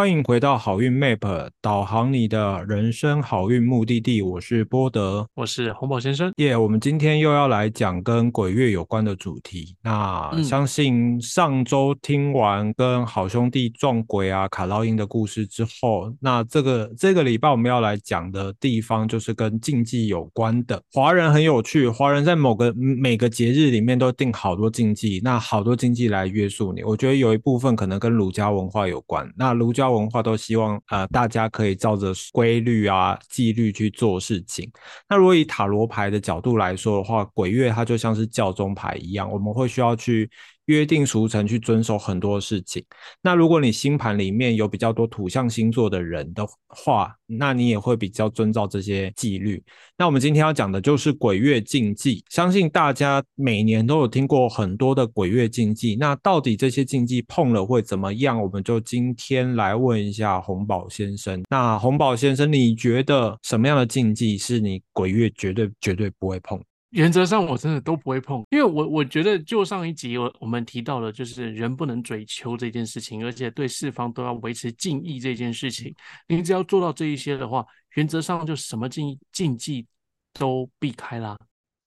[0.00, 4.22] 欢迎回到好运 Map，导航你的人生好运目的地。
[4.22, 6.32] 我是波德，我是红宝先生。
[6.38, 9.76] 耶，我们今天又要来讲跟鬼月有关的主题。
[9.82, 20.82] 那相信上周听完跟好兄弟撞鬼啊、卡烙音的故事之后，那这个这个礼拜我们要来讲的地方就是跟禁忌有关的。
[20.94, 26.82] 华人很有趣，华人在某个每个节日里面都定好多禁忌，那好多禁忌来约束你。
[26.82, 29.30] 我觉得有一部分可能跟儒家文化有关。
[29.36, 34.70] 那儒家文化都希望呃大家可以照着规律啊纪律去做事情。
[35.08, 40.30] 那如果以塔罗牌的角度来说的话，鬼月它就像是教宗牌一样，我们会需要去。
[40.70, 42.82] 约定俗成去遵守很多事情。
[43.20, 49.60] 那如果你星盘里面有比较多土象星座的人的话，那你也会比较遵照这些纪律。
[49.98, 52.24] 那我们今天要讲的就是鬼月禁忌。
[52.30, 55.96] 相信大家每年都有听过很多的鬼月禁忌。
[55.96, 58.40] 那到底这些禁忌碰了会怎么样？
[58.40, 61.42] 我们就今天来问一下红宝先生。
[61.50, 66.60] 那红宝先生，你觉得什么样的禁忌是你鬼月绝对绝对不会碰？
[66.90, 75.94] 原则上我真的都不会碰，因为我我觉得就上一集我我们提到了，就是人不能追求这件事情，而且对四方都要维持敬意这件事情。
[76.26, 79.86] 你只要做到这一些的话，原则上就什么禁禁忌
[80.32, 81.38] 都避开啦。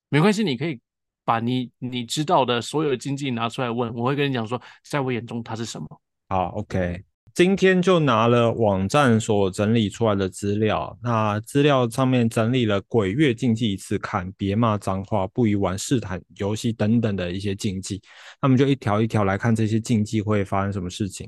[0.08, 0.80] 没关系，你可以
[1.26, 6.02] 把你你知道的所有的禁忌拿出来问，我会跟你讲说，在我眼中它是什么。
[6.30, 7.04] 好，OK。
[7.34, 18.00] 今天就拿了网站所整理出来的资料，那资料上面整理了鬼月禁忌一次看，别骂脏话，不宜玩试探游戏等等的一些禁忌。
[18.40, 21.28] 那么就一条一条来看这些禁忌会发生什么事情。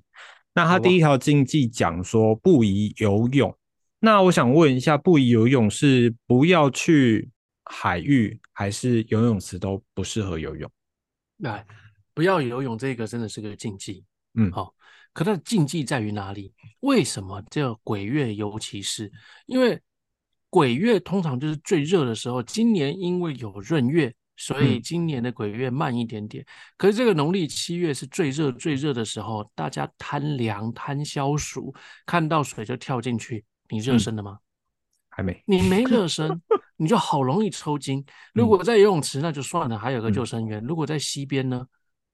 [0.53, 3.57] 那他第一条禁忌讲说不宜游泳。
[3.99, 7.27] 那我想问一下，不宜游泳是不要去
[7.63, 10.69] 海域，还是游泳池都不适合游泳？
[11.37, 11.65] 来，
[12.13, 14.03] 不要游泳这个真的是个禁忌。
[14.35, 14.71] 嗯，好。
[15.15, 16.53] 可它的禁忌在于哪里？
[16.81, 19.09] 为什么叫鬼月尤其是？
[19.45, 19.79] 因为
[20.49, 22.43] 鬼月通常就是最热的时候。
[22.43, 26.45] 今年因为有闰月，所以今年的鬼月慢一点点。
[26.75, 31.73] 可是这个农历七月是最热最热的时候，大家贪凉贪消暑，
[32.05, 33.45] 看到水就跳进去。
[33.69, 34.37] 你热身了吗？
[35.07, 35.41] 还没。
[35.47, 36.29] 你没 热身，
[36.75, 38.05] 你就好容易抽筋。
[38.33, 40.61] 如果在游泳池那就算了，还有个救生员。
[40.65, 41.65] 如果在溪边呢，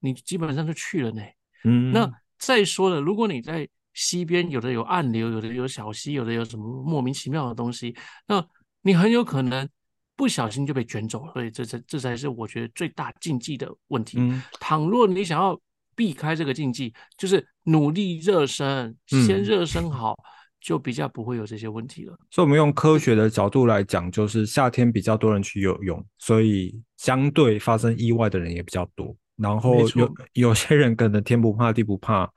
[0.01, 1.23] 你基本上就去了呢。
[1.63, 2.07] 嗯，那。
[2.41, 7.95] 再说了，如果你在溪边，有的有暗流，有的有小溪，有的有什么莫名其妙的东西，
[8.27, 8.43] 那
[8.81, 9.69] 你很有可能
[10.15, 11.33] 不小心就被卷走了。
[11.33, 14.17] 所以这才这才是我觉得最大禁忌的问题。
[14.59, 15.59] 倘若你想要
[15.95, 20.17] 避开这个禁忌，就是努力热身，先热身好，
[20.59, 22.17] 就比较不会有这些问题了。
[22.31, 29.15] 所以，我们用科学的角度来讲，就是夏天比较多人去游泳，所以相对发生意外的人也比较多。
[29.41, 32.29] 然后有有些人可能天不怕地不怕，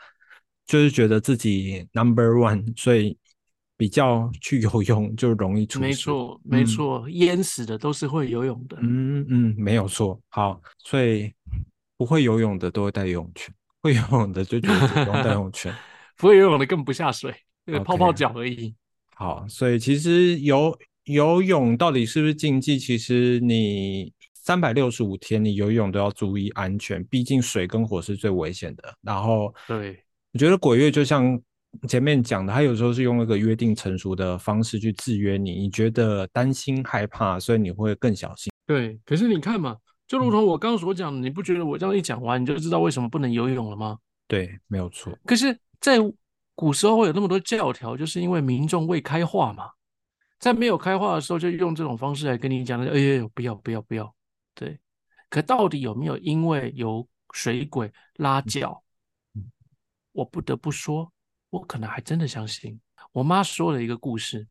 [0.67, 3.17] 就是觉得自己 number one，所以
[3.77, 5.85] 比较去游泳就容易出事。
[5.85, 8.79] 没错，没错，淹死的都是会游泳的。
[8.81, 10.19] 嗯嗯，没有错。
[10.31, 11.31] 好，所以
[11.99, 15.75] 不会游泳的都会带游泳圈，会游泳的就觉得不用带游泳圈，
[16.17, 17.35] 不会游泳的更不下水，
[17.85, 18.75] 泡泡脚而已。
[19.15, 22.79] 好，所以其实游游泳到底是不是竞技？
[22.79, 24.11] 其实你。
[24.45, 28.95] 三百六十五天，你游泳都要注意安全，毕竟水跟火是最危险的。
[29.01, 29.99] 然后，对，
[30.35, 31.41] 我觉得鬼月就像
[31.89, 38.53] 前面讲的，他有时候是用一个约定成熟的方式去制约你，你觉得担心害怕，所以你会更小心。
[38.67, 43.97] 对，可是你看嘛，就如同我刚刚所讲，你不觉得我这样一讲完，你就知道为什么不能游泳了吗？
[44.29, 45.19] 对，没有错。
[45.25, 45.97] 可是，在
[46.55, 49.71] 古时候会有那么多教条，就是因为民众未开化嘛，
[50.39, 54.15] 在没有开化的时候，就用这种方式来跟你讲的，哎呀，不要，不要，不要。
[54.55, 54.79] 对，
[55.29, 58.83] 可到底有没有因为有水鬼拉脚？
[60.13, 61.13] 我不得不说，
[61.51, 62.81] 我可能还真的相信。
[63.11, 64.47] 我妈说了一个故事，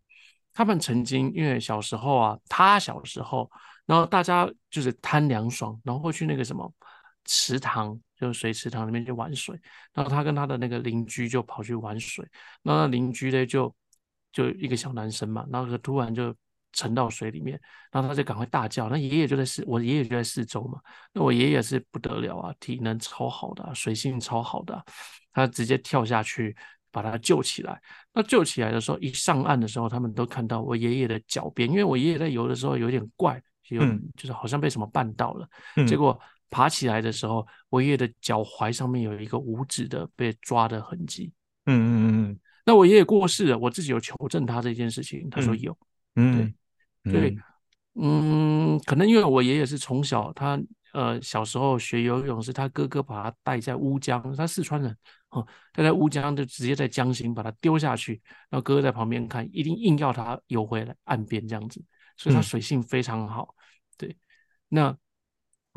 [0.54, 3.50] 他们曾经因为小时候啊，他小时候，
[3.86, 6.70] 然后大家就是贪凉爽，然后会去那个什么
[7.24, 9.58] 池塘，就是水池塘里面去玩水。
[9.94, 12.28] 然后他跟他的那个邻居就跑去玩水，
[12.62, 13.74] 那邻居呢就
[14.34, 16.36] 就一个小男生嘛，然后突然就。
[16.74, 17.60] 沉到水里面，
[17.92, 18.90] 然后他就赶快大叫。
[18.90, 20.80] 那爷爷就在四，我爷爷就在四周嘛。
[21.14, 24.84] 那我爷爷是不得了啊，体能超好的，水性超好的，
[25.32, 26.56] 他直接跳下去
[26.92, 27.82] 把他救起来。
[28.12, 33.82] 那救起来的时候，一上岸的时候，他们都看到我爷爷的脚边，因为我爷爷在游的时候有点怪，有
[34.16, 35.48] 就是好像被什么绊到了。
[35.88, 41.32] 结果爬起来的时候，我爷爷的脚踝上面有一个五指的被抓的痕迹。
[41.66, 42.40] 嗯嗯嗯嗯。
[42.66, 45.76] 那我爷爷过世了，我自己有求证他这件事情，他说有。
[46.16, 46.54] 嗯。
[47.04, 47.36] 对，
[47.96, 50.58] 嗯，可能因为我爷爷是从小他
[50.94, 54.96] 呃小时候学游泳，是他哥哥把他带在乌江，他四川人
[55.30, 61.84] 哦，他在乌江就直接在江心把他丢下去，然后哥哥在旁边看，一定硬要他游回来岸边这样子，
[62.18, 63.54] 所以他水性非常好。
[63.98, 64.16] 对，
[64.70, 64.96] 那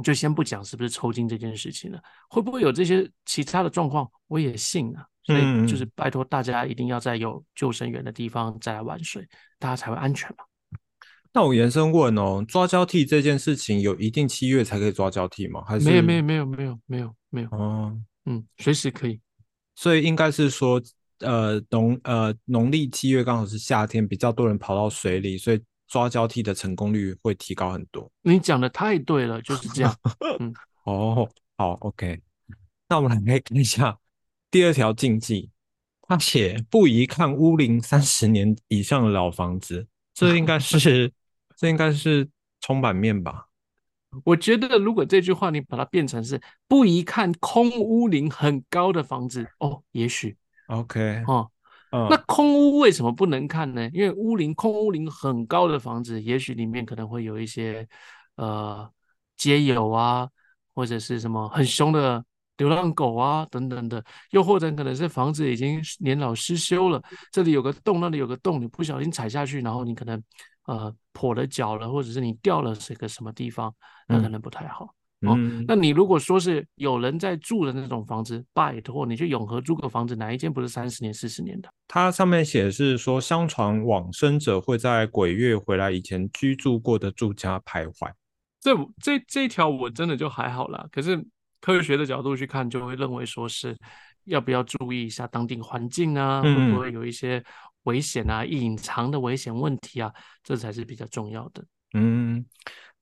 [0.05, 5.07] 就先不讲是不是抽筋这件事情了，会不会有这些其他的状况，我也信啊。
[5.25, 9.27] 所以就是拜托大家一定要在有救生员的地方再来玩水，
[9.59, 10.45] 大家才会安全嘛。
[11.37, 15.63] 那我延伸问哦，抓交替这件事情有一定七月才可以抓交替吗？
[15.67, 17.95] 还是没有没有没有没有没有没有哦，
[18.25, 19.21] 嗯，随时可以。
[19.75, 20.81] 所以应该是说，
[21.19, 28.11] 呃农呃农历七月刚好是夏天，比较多人跑到水里，所以抓交替的成功率会提高很多。
[28.23, 29.95] 你讲的太对了，就是这样。
[30.41, 30.55] 嗯，
[30.85, 31.29] 哦，
[31.59, 32.19] 好，OK。
[32.89, 33.99] 那我们来看一下。
[34.51, 35.51] 第二条禁忌，
[36.01, 41.13] 他写不宜看屋龄三十年以上的老房子，这应该是
[41.57, 42.29] 这应该是
[42.61, 43.47] 冲版面吧？
[44.25, 50.37] 我觉得如果这句话你把它变成是不宜看空屋龄很高的房子，哦，也许
[50.69, 51.51] OK 哦，
[51.91, 53.91] 那空屋为什么不能看呢？
[53.93, 57.89] 因为屋龄空屋龄很高的房子，也许里面可能会有一些
[58.37, 58.89] 呃
[59.37, 60.29] 街友啊，
[60.75, 62.25] 或者是什么很凶的。
[62.59, 70.19] 流浪狗啊，等等的，又或者可能是房子已经年老失修了，这里有个洞，那里有个洞，你不小心踩下去，然后你可能
[70.67, 73.75] 呃跛了脚了，或者是你掉了这个什么地方，
[74.07, 74.95] 那可能不太好。
[75.23, 75.37] 哦，
[75.67, 81.69] 那你如果说是有人在住的那种房子，拜托你去永和租个房子，哪一间不是三十年、四十年的？
[81.89, 88.13] 它上面写的是说，相传往生者会在鬼月回来以前居住过的住家徘徊。
[88.61, 91.27] 这这这条我真的就还好啦，可是。
[91.59, 93.77] 科学的角度去看，就会认为说是
[94.25, 97.43] 要不要注意一下当地环境啊，会不会有一些
[97.87, 101.65] 危险啊、隐藏的危险问题啊，这才是比较重要的。
[101.95, 102.47] 嗯，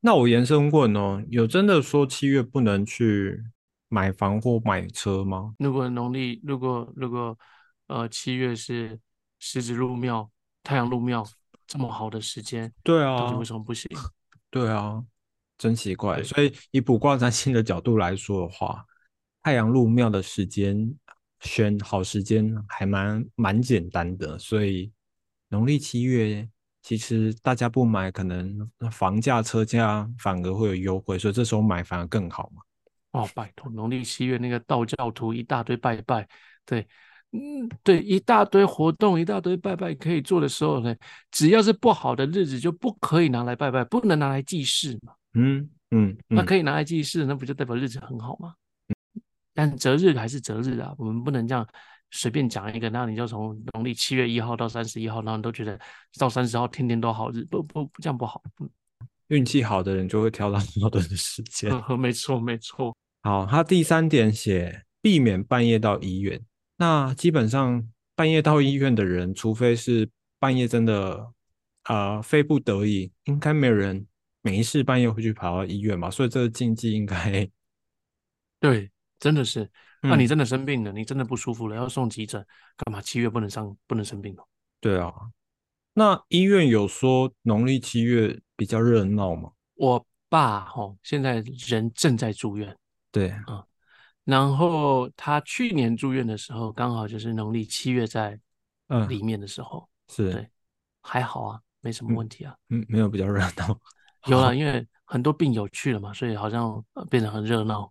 [0.01, 3.39] 那我延伸问哦，有真的说七月不能去
[3.89, 5.55] 买房或买车吗？
[5.59, 7.39] 如果农历，如果如果
[7.89, 8.99] 呃七月是
[9.39, 10.31] 狮子入庙、
[10.63, 11.27] 太阳入庙
[11.67, 13.91] 这么好的时间，对啊，到底为什么不行？
[14.51, 15.05] 对啊。
[15.57, 18.85] 真奇怪，所以以卜卦占星的角度来说的话，
[19.41, 20.93] 太阳入庙的时间
[21.45, 24.91] 选好时间还蛮蛮简单的，所以
[25.49, 26.49] 农历七月
[26.83, 32.63] 其实大家不买，可能房价车价反而会有优惠，所以这时候买反而更好嘛。
[33.13, 36.27] 哦，拜托，农历七月那个道教徒一大堆拜拜，
[36.67, 36.87] 对，
[37.31, 40.95] 嗯，对，一大堆活动，一大堆拜拜可以做的时候呢，
[41.31, 45.13] 只要是不好的日子就不可以拿来拜拜，不能拿来祭祀嘛。
[45.35, 48.55] 嗯嗯，那可以拿来祭祀，那不就代表日子很好吗？
[49.55, 51.67] 但择日还是择日啊，我们不能这样
[52.11, 55.79] 随便讲一个，那你就从农历七月一号到三十一号，然后你都觉得
[56.19, 58.43] 到三十号天天都好日，不不这样不好。
[59.29, 61.73] 运气好的人就会挑到好的时间。
[61.99, 62.95] 没错没错。
[63.23, 66.41] 好，他第三点写避免半夜到医院。
[66.77, 67.83] 那基本上
[68.15, 70.09] 半夜到医院的人，除非是
[70.39, 71.33] 半夜真的
[71.85, 74.07] 啊非不得已，应该没有人。
[74.43, 76.11] 没事，半夜会去跑到医院吧？
[76.11, 77.49] 所以这个禁忌应该
[78.61, 79.71] 对，真的是。
[80.03, 82.45] 那你真的生病了，你真的不舒服了，要送急诊，
[82.77, 83.01] 干嘛？
[83.01, 84.45] 七月不能上，不能生病哦。
[84.81, 85.13] 对啊。
[85.95, 89.53] 那医院有说农历七月比较热闹吗？
[89.77, 92.77] 我爸哈，现在人正在住院。
[93.11, 93.65] 对啊。
[94.25, 98.39] 然后他去年住院的时候，刚好就是农历七月在
[98.89, 100.51] 嗯里面的时候，是对，
[101.01, 102.55] 还好啊，没什么问题啊。
[102.69, 103.81] 嗯，没有比较热闹。
[104.27, 107.91] 有啊， 因为很多病友去了嘛，所以好像变得很热闹，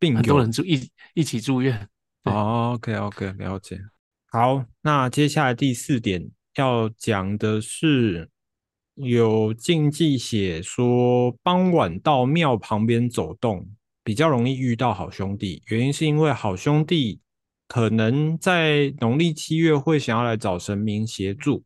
[0.00, 1.88] 病很多人住一一起住院。
[2.24, 3.78] OK OK，了解。
[4.32, 8.28] 好，那接下来第四点要讲的是
[8.94, 13.68] 有禁忌写说，傍晚到庙旁边走动
[14.02, 17.20] 比较容易遇到好兄弟，原因是因为好兄弟
[17.68, 21.64] 可能在农历七月会想要来找神明协助。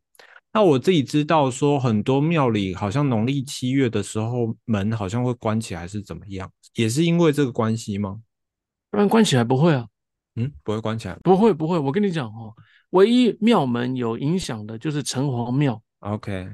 [0.55, 6.49] 那我自己知道，说很多庙里好像农历七月的时候门好像会关起来，是怎么样？
[6.75, 8.21] 也是因为这个关系吗？
[8.89, 9.85] 不然关起来不会啊？
[10.35, 11.77] 嗯，不会关起来，不会不会。
[11.77, 12.55] 我跟你讲哦，
[12.91, 15.83] 唯一庙门有影响的就是城隍庙。
[15.99, 16.47] OK，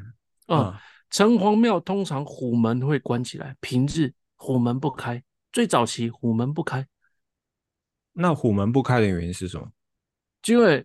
[0.48, 0.74] 嗯，
[1.12, 5.22] 城隍庙通常虎门会关起来，平日虎门不开。
[5.52, 6.88] 最早期虎门不开，
[8.14, 9.72] 那虎门不开的原因是什么？
[10.48, 10.84] 因为。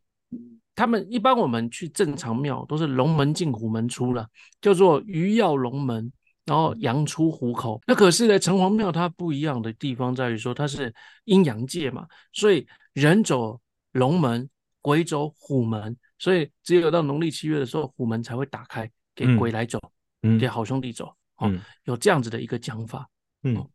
[0.76, 4.28] 他们一般我们去正常庙都是龙门进虎门出了，
[4.60, 6.12] 叫做鱼跃龙门，
[6.44, 7.80] 然后羊出虎口。
[7.86, 13.58] 那可是呢，城隍庙它不一样的地方在于说它是阴阳界嘛，所以人走
[13.92, 14.48] 龙门，
[14.82, 19.80] 鬼走虎门，所以只有到农历七月的时候，虎门才会打开给鬼来走，
[20.38, 21.12] 给好兄弟走。
[21.40, 23.08] 嗯，有这样子的一个讲法。
[23.42, 23.66] 嗯，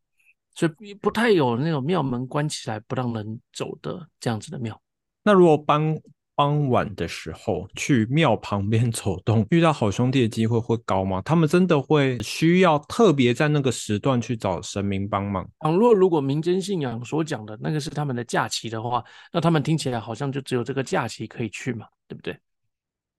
[0.53, 4.79] 所以不太有那种庙门关起来不让人走的这样子的庙。
[5.23, 5.95] 那如果傍
[6.35, 11.21] 傍晚的时候去庙旁边走动，遇到好兄弟的机会会高吗？
[11.23, 15.47] 他们真的会需要特别在那个时段去找神明帮忙？
[15.59, 22.35] 倘若如果民间信仰所讲的那个是他们的假期的话，那他们听起来好像就只有这个假期可以去嘛，对不对？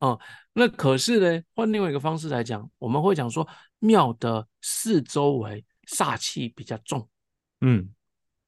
[0.00, 0.19] 哦，
[0.52, 3.47] 那可是呢，换另外一个方式来讲，我们会讲说
[3.78, 7.09] 庙的四周围煞气比较重，
[7.61, 7.88] 嗯，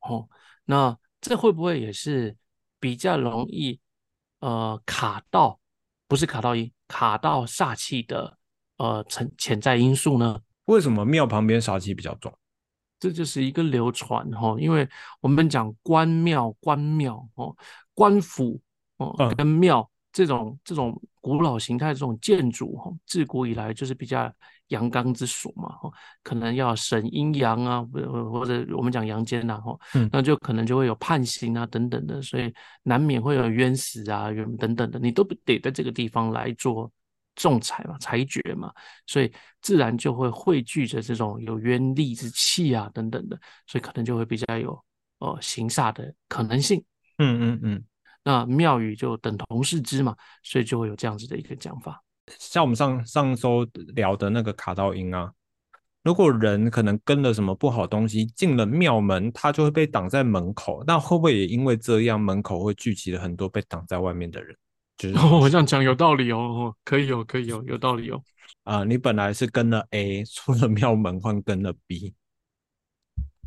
[0.01, 0.29] 哦，
[0.65, 2.37] 那这会不会也是
[2.81, 3.79] 比较容易
[4.45, 5.59] 呃卡到，
[6.07, 8.37] 不是卡到阴，卡到煞气的
[8.77, 10.39] 呃潜潜在因素呢？
[10.67, 12.31] 为什么庙旁边煞气比较重？
[13.01, 14.87] 这就是一个流传哈，因为
[15.21, 17.57] 我们讲官庙、官庙哦，
[17.95, 18.61] 官府
[18.99, 19.91] 哦跟庙。
[20.15, 24.33] 这种这种古老形态这种建筑哈，自古以来就是比较
[24.69, 25.91] 阳刚之所嘛哈，
[26.23, 29.77] 可能要审阴阳啊，或或者我们讲阳间呐哈，
[30.13, 32.55] 那就可能就会有判刑啊等等的，所以
[32.85, 36.89] 难免会有冤死啊冤等等的，你都得在这个地方来做
[37.35, 38.73] 仲裁嘛裁决嘛，
[39.09, 44.81] 所以自然就会汇聚着这种有冤力之气啊等等的，所以可能就会比较有
[45.19, 46.81] 呃行煞的可能性。
[47.19, 47.85] 嗯嗯嗯。
[48.25, 52.03] 那庙宇就等同视之嘛，所以就会有这样子的一个讲法。
[52.39, 53.65] 像我们上上周
[53.95, 55.31] 聊的那个卡道音啊，
[56.03, 60.83] 如果人可能跟了什么不好东西进了庙门，他就会被挡在门口。
[60.87, 64.57] 那会不会也因为这样，门口会聚集了很多被挡在外面的人？
[64.97, 68.23] 就是我这样讲有道理哦，可以哦，可以哦，有道理哦。
[68.63, 72.15] 啊，你本来是跟了 A， 出了庙门换跟了 B，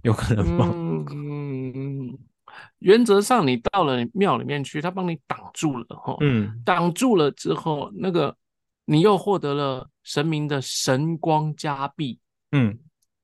[0.04, 0.70] 有可能吗？
[0.74, 2.20] 嗯嗯。
[2.80, 8.36] 原则上，你到了庙里面去，他帮你挡住了，哈，嗯，挡住了之后，那个
[8.86, 12.20] 你又获得了神明的神光加庇，
[12.52, 12.78] 嗯，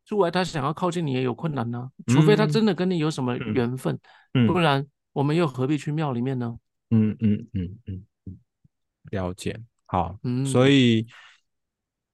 [0.06, 4.00] 出来他想要靠近你也有困难呢，除非他真的跟你有什么缘分，
[4.48, 6.58] 不然我们又何必去庙里面呢？
[6.90, 8.38] 嗯嗯嗯嗯嗯，
[9.12, 11.08] 了解，好，所以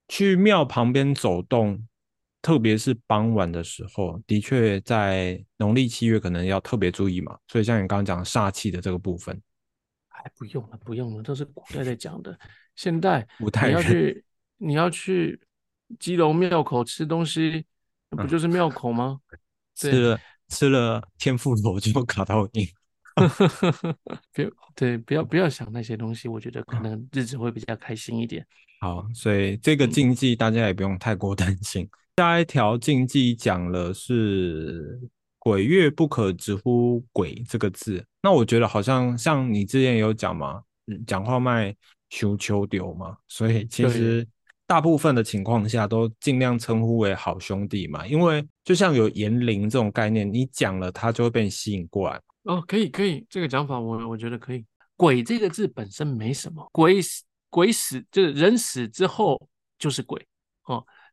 [0.07, 1.85] 去庙旁边走动。
[2.41, 7.37] 特别是傍晚的时候，的确在农历七月可能要特别注意嘛。
[7.47, 9.41] 所以像你刚刚讲煞气的这个部分，
[10.09, 12.37] 哎，不用了，不用了，都是古代在讲的。
[12.75, 14.23] 现代你要去，
[14.57, 15.39] 你要去
[15.99, 17.65] 基隆庙口吃东西，
[18.09, 19.19] 不就是庙口吗？
[19.75, 22.69] 吃了吃了天妇罗就卡到你。
[24.31, 28.47] 别对，不要不要想那些东西，我觉得可能日子会比较开心一点。
[28.79, 31.89] 好，所以这个禁忌大家也不用太过担心。
[32.19, 34.99] 下一条禁忌讲了是
[35.37, 40.61] 鬼月不可直呼鬼这个字，那我觉得好像像你之前有讲嘛，
[41.07, 41.73] 讲话卖
[42.09, 44.27] 求求丢嘛，所以其实
[44.67, 52.19] 大部分的情况下都尽量称呼为好兄弟嘛，因为就像有言灵这种概念，你讲了他就会被吸引过来。
[52.43, 54.65] 哦，可以可以，这个讲法我我觉得可以。
[54.97, 59.39] 鬼这个字本身没什么，鬼死鬼死就是人死之后
[59.77, 60.21] 就是鬼。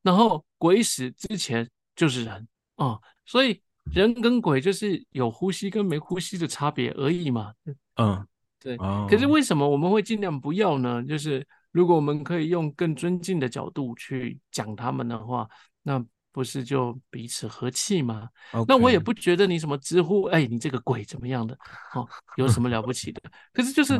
[0.06, 2.46] 然后鬼死之前就是人
[2.76, 3.60] 啊，所以
[3.92, 7.52] 人跟鬼就是有呼吸跟没呼吸的差别而已嘛。
[7.96, 8.24] 嗯，
[8.60, 8.76] 对。
[9.08, 11.02] 可是为什么我们会尽量不要呢？
[11.02, 15.48] 就是如果我们可以用更尊敬的角度去讲他们的话，
[15.82, 18.28] 那不是就彼此和气吗？
[18.68, 21.58] 那我也不觉得你什么直呼哎，你这个鬼怎么样的
[21.94, 23.20] 哦，有什么了不起的？
[23.52, 23.98] 可是就是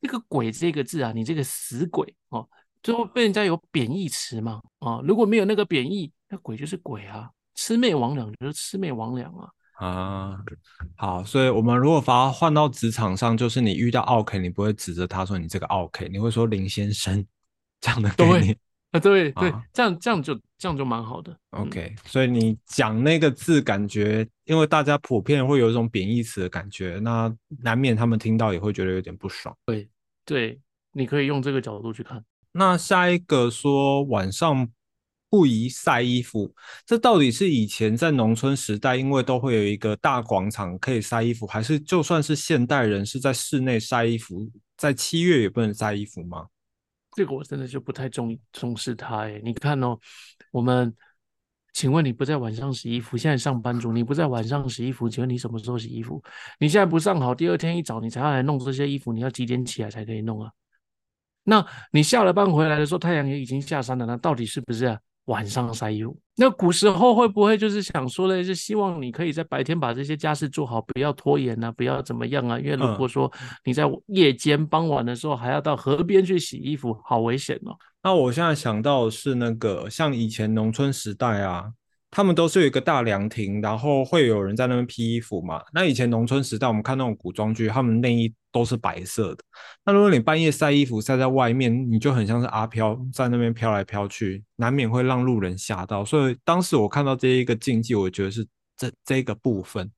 [0.00, 2.48] 那个鬼这个字啊，你这个死鬼哦。
[2.84, 4.60] 最后被人家有贬义词嘛？
[4.78, 9.48] 啊，如果没有那个贬义，那鬼就是鬼啊，魑魅魍魉就是魑魅魍魉啊。
[9.76, 10.38] 啊，
[10.94, 17.26] 好，所以我们如果把它换到职场上，就是你遇到 OK，你不会指着他说你这个 OK，你会说林先生
[17.80, 18.56] 这样的概念
[18.92, 21.34] 啊，对对，这样这样就这样就蛮好的。
[21.50, 29.56] OK，所以你讲那个字，感觉因为大家普遍会有一种贬义词的感觉，那难免他们听到也会觉得有点不爽。
[29.64, 29.88] 对
[30.26, 30.60] 对，
[30.92, 32.22] 你可以用这个角度去看。
[32.56, 34.68] 那下一个说晚上
[35.28, 36.54] 不宜晒衣服，
[36.86, 46.46] 这到底是以前在农村时代，因为都会有一个大广场可以晒衣服，还是就算是现代人是在室内晒衣服，在七月也不能晒衣服吗？
[47.16, 49.24] 这个我真的就不太重重视它。
[49.24, 49.98] 哎，你看哦，
[50.52, 50.94] 我们，
[51.72, 56.22] 请问你不在晚上洗衣服，现在上班族你不在晚上洗衣服，请问你什么时候洗衣服？
[56.60, 60.52] 你现在不上好，第二天一早你才要来弄这些衣服，你要几点起来才可以弄啊？
[61.44, 64.06] 那你下了班回来的时候，太阳也已经下山了。
[64.06, 66.18] 那到底是不是晚上晒衣服？
[66.36, 72.58] 那古时候会不会就是想说的是希望你可以在白天把这些家事做好，不要拖延啊，不要怎么样啊？
[72.58, 73.30] 因为如果说
[73.64, 77.76] 你在夜间傍晚的时候还要到河边去洗衣服，好危险哦。
[78.02, 81.64] 那我现在想到是那个像以前农村时代啊，
[82.14, 85.60] 他们都是有一个大凉亭，然后会有人在那边披衣服嘛。
[85.72, 89.42] 那以前农村时代，我们看那种古装剧，他们内衣都是白色的。
[89.84, 96.04] 那如果你半夜晒衣服晒在外面，你就很像是阿飘在那边飘来飘去，难免会让路人吓到。
[96.04, 99.90] 所以当时我看到这一个禁忌，我觉得是这这个部分，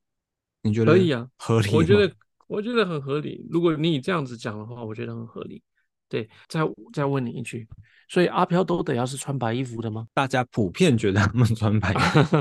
[0.63, 1.29] 你觉得可以啊？
[1.37, 1.69] 合理？
[1.75, 2.11] 我觉得
[2.47, 3.47] 我觉得很合理。
[3.51, 5.63] 如果你这样子讲的话，我觉得很合理。
[6.09, 6.61] 对，再
[6.93, 7.67] 再问你一句。
[8.09, 10.07] 所以阿飘都得要是穿白衣服的吗？
[10.15, 12.37] 大家普遍觉得他们穿白衣服。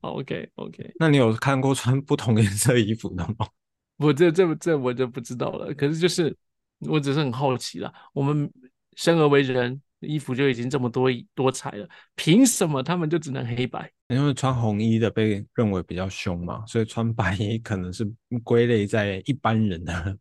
[0.00, 3.46] OK OK，那你有看过穿不同颜色衣服的吗？
[3.98, 5.74] 我这这这我就不知道了。
[5.74, 6.34] 可是就是
[6.80, 7.92] 我只是很好奇啦。
[8.14, 8.50] 我们
[8.94, 13.92] 生而为人，衣服就已经这么多多彩了，凭什么他们就只能黑白？
[14.08, 18.10] 因为穿红衣的被认为比较凶嘛，所以穿白衣可能是
[18.42, 20.16] 归类在一般人的。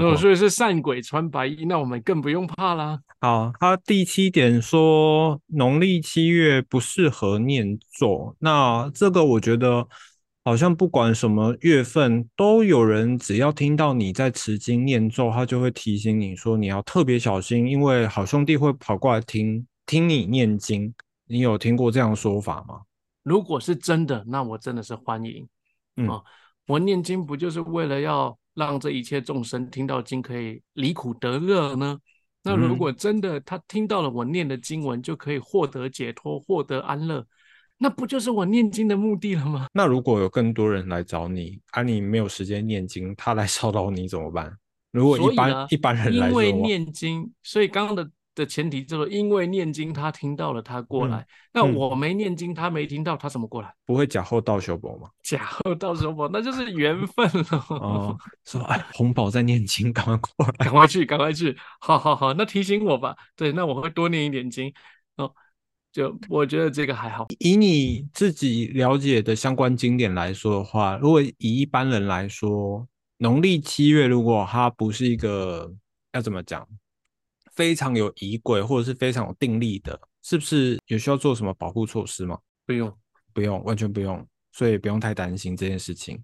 [0.00, 2.98] 哦，所以是善鬼穿白衣，那我们更不用怕啦。
[3.20, 9.86] 好，他第七点说农历七月不适合念咒，那这个我觉得
[10.44, 20.92] 好像不管什么月份都有人，只要听到你在持经念咒，他就会提醒你说你要特别小心，因为好兄弟会跑过来听听你念经。
[21.28, 22.80] 你有听过这样说法吗？
[23.22, 25.46] 如果是真的，那我真的是欢迎。
[25.96, 26.08] 嗯，
[26.66, 28.36] 我念经不就是为了要？
[28.56, 31.96] 让这一切众生听到经可以离苦得乐呢？
[32.42, 37.24] 那如果真的他听到了我念的经文，就可以获得解脱、获得安乐，
[37.78, 39.66] 那不就是我念经的目的了吗？
[39.72, 44.56] 那如果有更多人来找你，而你没有时间念经，他来 骚扰你怎么办？
[44.90, 48.10] 如果一般一般人来，因为念经，所以刚刚的。
[48.36, 51.26] 的前提就是因为念经，他听到了，他过来。
[51.52, 53.74] 那我没念经，他没听到，他怎么过来？
[53.86, 55.08] 不会假后到修宝吗？
[55.24, 57.66] 假后到修宝，那就是缘分了。
[57.70, 61.56] 哦，说哎，红宝在念经，赶快过来，赶快去，赶快去。
[61.80, 63.16] 好好好，那提醒我吧。
[63.34, 64.70] 对，那我会多念一点经。
[65.16, 65.32] 哦，
[65.90, 67.26] 就我觉得这个还好。
[67.38, 75.72] 以你自己了解的相关经典来说的话，如果以一般人来说，农历七月如果它不是一个
[76.12, 76.68] 要怎么讲？
[77.56, 82.38] 非常有仪轨或者是非常有定力的，是不是有需要做什么保护措施吗？
[82.66, 82.96] 不用，
[83.32, 86.22] 不用，完全不用，所以不用太担心这件事情。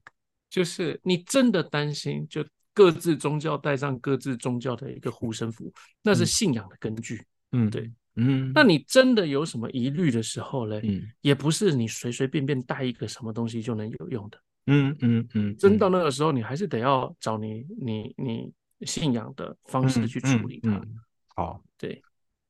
[0.51, 7.25] 就是你真的担心，就各自宗教带上各自宗教的一个护身符，那是信仰的根据。
[7.53, 8.53] 嗯，对，嗯。
[8.55, 10.79] 那你真的有什么疑虑的时候呢？
[10.83, 14.39] 嗯，也不是你随随便便带一个什么东西就能有用的。
[14.67, 15.57] 嗯嗯嗯。
[15.57, 18.53] 真到那个时候，你还是得要找你你你
[18.87, 20.83] 信仰的方式去处理它。
[21.35, 22.03] 好，对，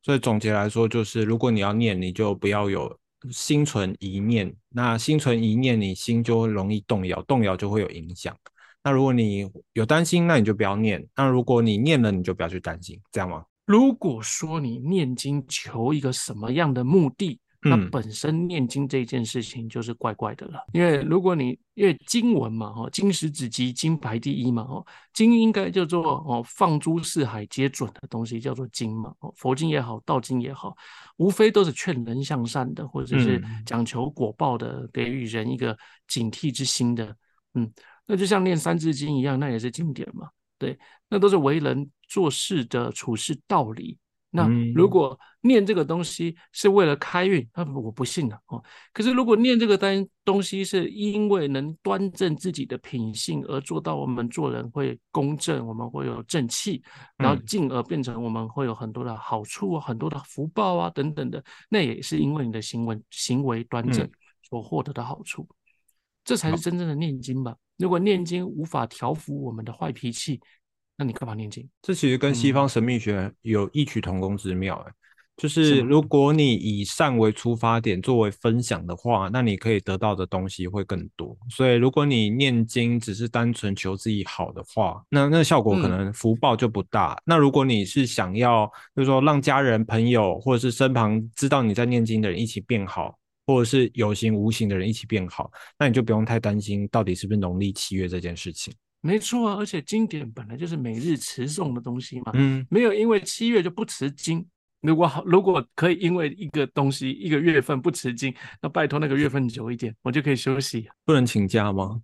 [0.02, 2.98] 所以总结来说，就是如果你要念，你就不要有
[3.30, 4.54] 心存一念。
[4.68, 8.36] 那心存一念，你心就会容易动摇，动摇就会有影响。
[8.82, 11.06] 那如果你有担心，那你就不要念。
[11.14, 13.44] 那如果你念了，你就不要去担心，这样吗？
[13.64, 17.38] 如果说你念经求一个什么样的目的？
[17.64, 30.76] 那本身念经这件事情就是怪怪的了，因为如果你因为经文嘛，哈，经史子集，经排第一嘛，哈，经应该叫做哦，放诸四海皆准的东西叫做经嘛，哦，佛经也好，道经也好，
[31.18, 37.16] 无非都是劝人向善的，或者是讲求果报的，给予人一个警惕之心的，
[37.54, 37.72] 嗯，
[38.08, 40.76] 那就像念三字经一样，那也是经典嘛，对，
[41.08, 43.98] 那都是为人做事的处事道理。
[44.34, 48.62] 那如果念这个东西是为了开运，那我不信了哦。
[48.94, 56.82] 可是如果念这个单东西是因为能端正自己的品性而做到我们做人会公正，我们会有正气，
[57.18, 64.08] 然后进而变成我们会有很多的好处啊，很多的福报啊等等的，那也是因为你的行为行为端正
[64.48, 65.46] 所获得的好处，
[66.24, 67.54] 这才是真正的念经吧。
[67.76, 70.40] 如果念经无法调服我们的坏脾气。
[70.96, 71.68] 那你干嘛念经？
[71.80, 74.92] 这其实跟西方神秘学有异曲同工之妙哎，
[75.36, 81.36] 就是如果你以善为出发点作为分享的话，那你可以得到的东西会更多。
[81.50, 87.20] 所以如果你念经只是单纯求自己好的话，那那效果可能福报就不大。
[87.24, 98.72] 那如果你是想要，就是说让家人、朋友或者是身旁知道你在念经的人一起变好，或者是有形无形的人一起变好，那你就不用太担心到底是不是农历七月这件事情。
[99.04, 104.46] 没错啊，而且经典本来就是每日持诵的东西嘛，嗯，没有因为七月就不持经。
[104.80, 110.88] 如果好，如果可以因为一个东西一个月份不持经，那拜托那个月份久一点，我就可以休息。
[111.04, 112.00] 不能请假吗？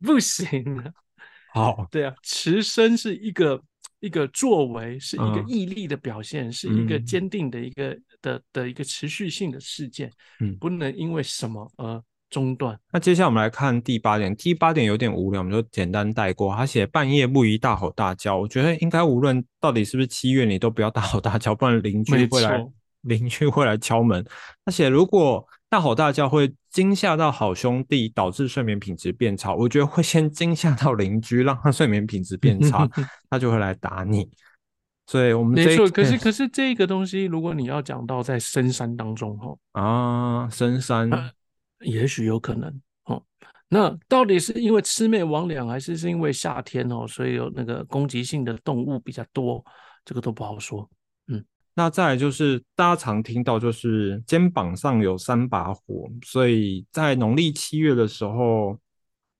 [0.00, 0.84] 不行啊。
[1.54, 3.62] 好，对啊，持身是一个
[4.00, 12.02] 一个作为，是一个毅力的表现，是一个坚定的一个的的一个持续性的事件，嗯，不能因为什么而。
[12.34, 12.76] 中断。
[12.92, 14.34] 那接下来我们来看第八点。
[14.34, 16.52] 第八点有点无聊，我们就简单带过。
[16.52, 18.36] 他写半夜不宜大吼大叫。
[18.36, 22.66] 我觉得应该无论到底是不是七月，你都不要大吼大叫，不然邻居会来，
[23.02, 24.24] 邻居会来敲门。
[24.64, 29.54] 他写如果大吼大叫会惊吓到好兄弟，导致睡眠品质变差。
[29.54, 32.88] 我觉得会先惊吓到邻居，让他睡眠品质变差，
[33.30, 34.28] 他就会来打你。
[35.06, 35.88] 所以我们没错。
[35.88, 41.10] 可是可是这个东西，如果你要讲到在深山当中哈啊，深山
[41.84, 42.68] 也许有可能
[43.04, 43.22] 哦。
[43.68, 49.64] 那到底是因为魑魅魍魉，还是是因为夏天哦，所以有那个攻击性的动物比较多？
[50.04, 50.88] 这个都不好说。
[51.28, 51.44] 嗯。
[51.76, 58.78] 那再来就是大家常听到，就是肩膀上有三把火，所以在农历七月的时候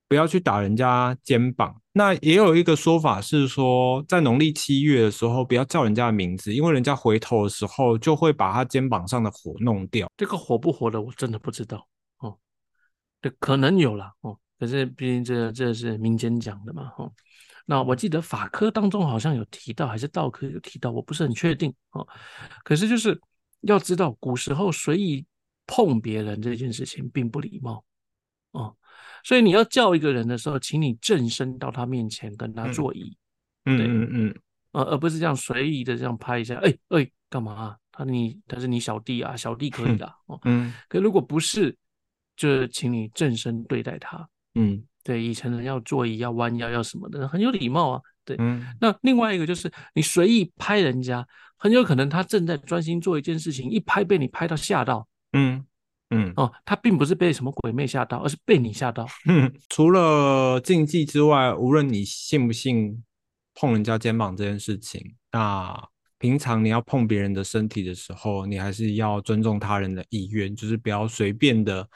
[0.09, 1.81] 不要去打人家肩膀。
[1.93, 10.11] 那也有一个说法是说，在农历七月的时候不要叫人家的名字，因为人家回头的时候就会把他肩膀上的火弄掉。
[10.17, 11.85] 这个火不火的，我真的不知道哦。
[13.25, 17.11] 对，可能有了哦，可是毕竟这这是民间讲的嘛，哈。
[17.65, 22.07] 那我记得法科当中好像有提到，还是道科有提到，我不是很确定哦。
[22.63, 23.19] 可是就是
[23.63, 25.25] 要知道，古时候随意
[25.67, 27.83] 碰别人这件事情并不礼貌
[28.51, 28.77] 哦。
[29.23, 33.17] 所以你要叫一个人的时候，请你正身到他面前跟他坐椅，
[33.65, 34.41] 嗯嗯嗯，
[34.73, 37.75] 呃，而不是这样随意的这样拍一下，哎哎，干嘛？
[37.91, 40.39] 他你他是你小弟啊，小弟可以的哦。
[40.45, 41.75] 嗯，可如果不是，
[42.37, 44.83] 就是请你正身对待他，嗯。
[45.07, 48.01] 对，以前人要坐椅，要弯腰，要什么的，很有礼貌啊。
[48.25, 48.67] 对，嗯。
[48.81, 51.23] 那另外一个就是，你随意拍人家，
[51.59, 55.07] 很有可能他正在专心做一件事情，一拍被你拍到吓到。
[55.35, 55.63] 嗯
[56.09, 56.33] 嗯。
[56.37, 59.07] 哦，他并不是被什么鬼魅吓到，而是被你吓到。
[59.69, 63.05] 除了禁忌之外，无论你信不信
[63.55, 65.79] 碰人家肩膀这件事情，那
[66.19, 71.87] 平常你要碰别人的身体的时候，你还是要尊重他人的意愿，就是不要随便的。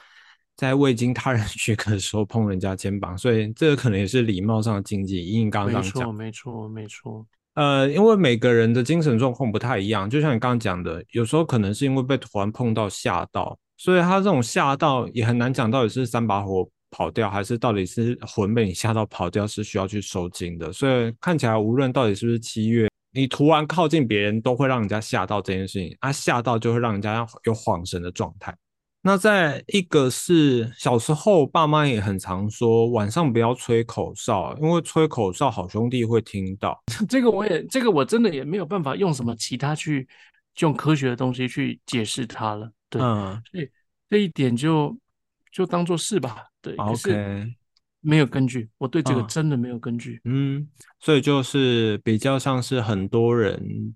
[0.59, 5.25] 在未经他人 许可的时候碰人家肩膀，所以这个可能也是礼貌上的禁忌。
[5.25, 7.25] 因为刚刚讲，没错，没错，没错。
[7.53, 20.73] 呃，因为每个人的精神状况不太一样，就像你刚刚讲的，有时候可能是因为被突然碰到吓到，所以他这种吓到也很难讲到底是三把火跑掉，还是到底是魂被你吓到跑掉，是需要去收精的。
[20.73, 25.95] 所以看起来，无论到底是不是七月，你突然靠近别人，都会让人家吓到这件事情。
[26.01, 28.53] 啊，吓到就会让人家有恍神的状态。
[29.09, 36.79] 那在一个是小时候，爸妈也很常说晚上不要吹口哨，因为吹口哨好兄弟会听到。
[37.09, 40.07] 这个我也，这个我真的也没有办法用什么其他去
[40.59, 42.71] 用科学的东西去解释它了。
[42.87, 43.67] 对，所以
[44.11, 44.95] 这一点就
[45.51, 46.43] 就当做是吧。
[46.61, 47.51] 对，OK，
[48.01, 50.21] 没有根据，我对这个真的没有根据。
[50.25, 50.67] 嗯，
[50.99, 53.95] 所以就是比较像是很多人。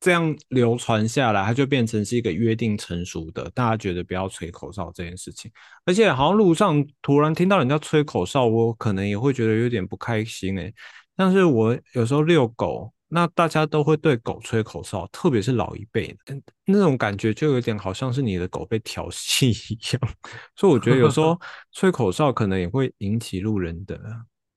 [0.00, 5.50] 这样流传下来，它就变成是一个约定成熟的，大家觉得不要吹口哨这件事情。
[5.84, 10.72] 而且，好像路上突然听到人家吹口哨，我可能也会觉得有点不开心诶。
[11.16, 20.14] 但是我有时候遛狗，那大家都会对狗吹口哨，特别是老一辈的，那种感觉就有点好像是你的狗被调戏一样。
[20.54, 21.36] 所以我觉得有时候
[21.72, 24.00] 吹口哨可能也会引起路人的，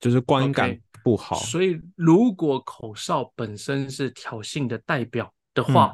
[0.02, 0.78] 就是观感。
[1.04, 5.92] 不好，所以如果口哨本身是挑衅的代表的话，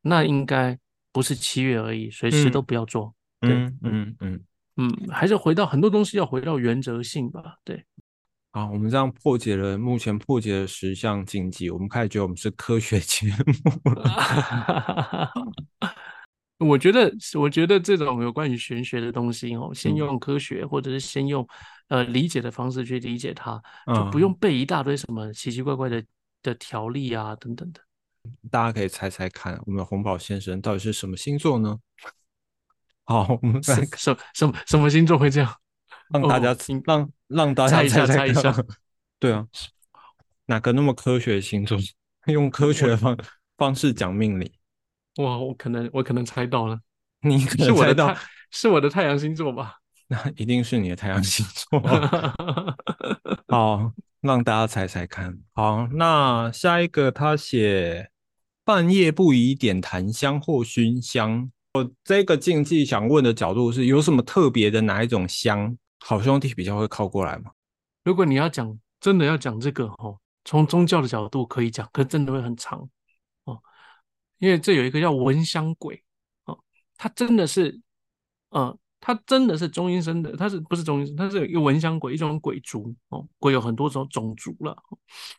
[0.00, 0.78] 那应该
[1.12, 3.14] 不是七月而已，随时都不要做。
[3.42, 4.40] 嗯嗯嗯
[4.76, 7.56] 嗯，还是回到很多东西要回到原则性吧。
[7.64, 7.84] 对，
[8.52, 15.30] 好，我们这样破解了目前破解了十项禁忌，我们开始觉得我们是科学节目了。
[16.66, 21.46] 我觉得，我觉得这种有关于玄学的东西哦，先用科学或者是先用。
[21.88, 26.04] 呃，理解的方式去理解它，就不用背一大堆什么奇奇怪怪的
[26.42, 27.80] 的条例啊，等等的。
[28.50, 31.78] 大家可以猜猜看，我们红宝先生到底是什么星座呢？
[33.04, 35.54] 好，我们什什什么什么星座会这样？
[36.08, 38.52] 让大家让让大家猜猜一下。
[39.20, 39.46] 对啊，
[40.46, 41.78] 哪个那么科学星座？
[42.26, 43.16] 用科学的方
[43.56, 44.58] 方式讲命理？
[45.18, 46.80] 哇，我可能我可能猜到了，
[47.20, 48.12] 你可能猜到
[48.50, 49.76] 是我的太阳星座吧？
[50.08, 51.80] 那一定是你的太阳星座。
[53.48, 55.36] 好，让大家猜猜看。
[55.52, 58.10] 好，那下一个他写
[58.64, 61.50] 半夜不宜点檀香或熏香。
[61.74, 67.50] 我这个禁忌想问的角度是有什么特别的哪一种香，好兄弟比较会靠过来吗？
[68.04, 72.88] 如果你要讲真的要讲这个哦，从宗教的角度可以讲，可真的会很长
[73.44, 73.60] 哦，
[74.38, 76.02] 因为这有一个叫闻香鬼
[76.44, 76.58] 哦，
[76.96, 77.80] 他真的是
[78.50, 78.78] 嗯。
[79.06, 81.14] 它真的是中阴身的，它是不是中阴身？
[81.14, 83.24] 它是一个蚊香鬼，一种鬼族哦。
[83.38, 84.76] 鬼有很多种种族了，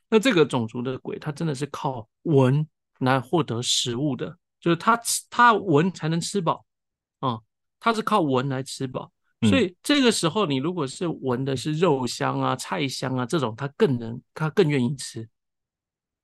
[0.10, 2.66] 那这个种族的鬼，它真的是靠闻
[3.00, 6.66] 来获得食物的，就是它吃它闻才能吃饱
[7.20, 7.38] 啊，
[7.78, 9.12] 它是靠闻来吃饱。
[9.42, 15.28] 所以这个时候，你如果是闻的是肉香啊、菜香啊这种，它更能，它更愿意吃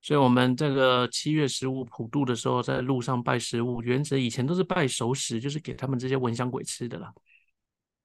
[0.01, 7.13] 所以我们这个七月十五普渡的时候，在路上拜食物，原则以前都是拜熟食，就是给他们这些蚊香鬼吃的啦。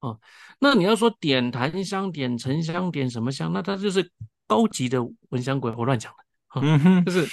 [0.01, 0.17] 啊，
[0.61, 4.11] 那你要说点檀香、点沉香、点什么香，那它就是
[4.47, 4.99] 高级的
[5.31, 6.61] 蚊香鬼，我乱讲的。
[6.61, 7.27] 嗯哼，就是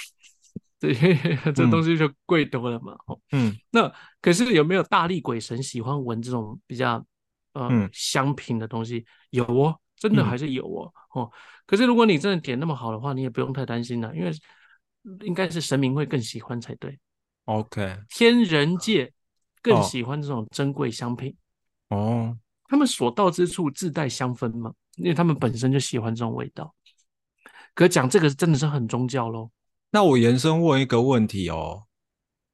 [0.78, 0.94] 对，
[1.54, 2.96] 这东西就贵多了嘛。
[3.32, 7.04] 嗯，那可是有没有大力鬼神喜欢闻这种比较
[7.52, 9.04] 呃香品的东西？
[9.30, 10.92] 有哦，真的还是有哦。
[11.14, 11.30] 哦，
[11.66, 14.30] 可是如果你真的点那么好的话，你也不用太担心了，因为。
[15.20, 16.98] 应该是神明会更喜欢才对。
[17.44, 19.12] OK，天人界
[19.62, 21.32] 更喜欢这种珍贵香品。
[21.90, 22.36] 哦，
[22.68, 26.74] 他们所到之处自带香氛嘛，因为他们本身就喜欢这种味道。
[27.74, 29.50] 可讲这个真的是很宗教喽。
[29.90, 31.84] 那我延伸问一个问题哦，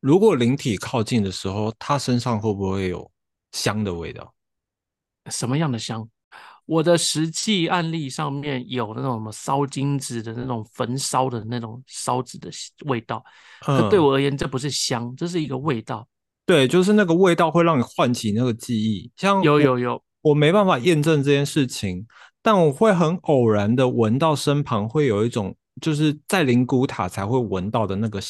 [0.00, 3.10] 如果灵体靠近的时候，它身上会不会有
[3.52, 4.34] 香的味道？
[5.30, 6.08] 什么样的香？
[6.64, 12.50] 我的实际案例上面有那种什么烧金纸的那种焚烧的那种烧纸的
[12.86, 13.22] 味道，
[13.60, 16.06] 可对我而言，这不是香，这是一个味道。
[16.44, 19.10] 对，就是那个味道会让你唤起那个记忆。
[19.16, 22.06] 像有有有，我没办法验证这件事情，
[22.42, 28.20] 但我会很偶然的闻到身旁会有一种，就是在灵骨塔才会闻到的那个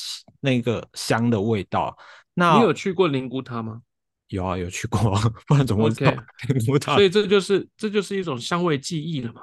[0.40, 1.96] 那个香的味道。
[2.34, 3.80] 那你有去过灵骨塔吗？
[4.28, 4.98] 有啊，有去过，
[5.46, 6.14] 不然怎么知道？
[6.94, 9.42] 所以这就是这就是一种香味记忆了嘛？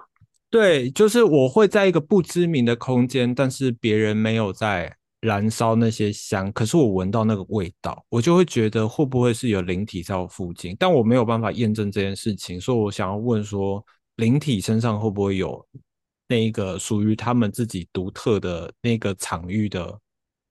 [0.50, 10.76] 对，就是我会在一个不知名的空间，但是别人没有在燃烧那些香，可是我闻到那个味道，我就会觉得会不会是有灵体在我附近？
[10.80, 13.84] 但我没有办法验证这件事情，所以我想要问说，
[14.16, 15.66] 灵体身上会不会有
[16.28, 20.00] 那一个属于他们自己独特的那个场域的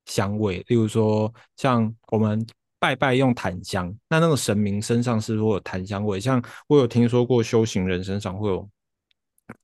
[0.07, 0.65] 香味？
[0.69, 2.47] 例如说，像我们。
[2.81, 8.71] 拜拜用檀香，那那个神明身上是会有檀香味，像我有听说过修行人身上会有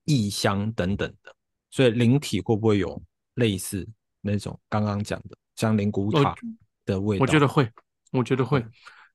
[0.05, 1.33] 异香等等的，
[1.71, 3.01] 所以灵体会不会有
[3.37, 3.87] 类似
[4.25, 6.35] 那种刚刚讲的像灵骨塔
[6.87, 7.23] 的味道？
[7.23, 7.71] 我觉得会，
[8.11, 8.65] 我觉得会，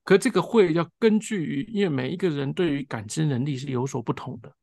[0.04, 4.54] 可这个会要根据于，因为每一个人对于感知能力是有所不同的。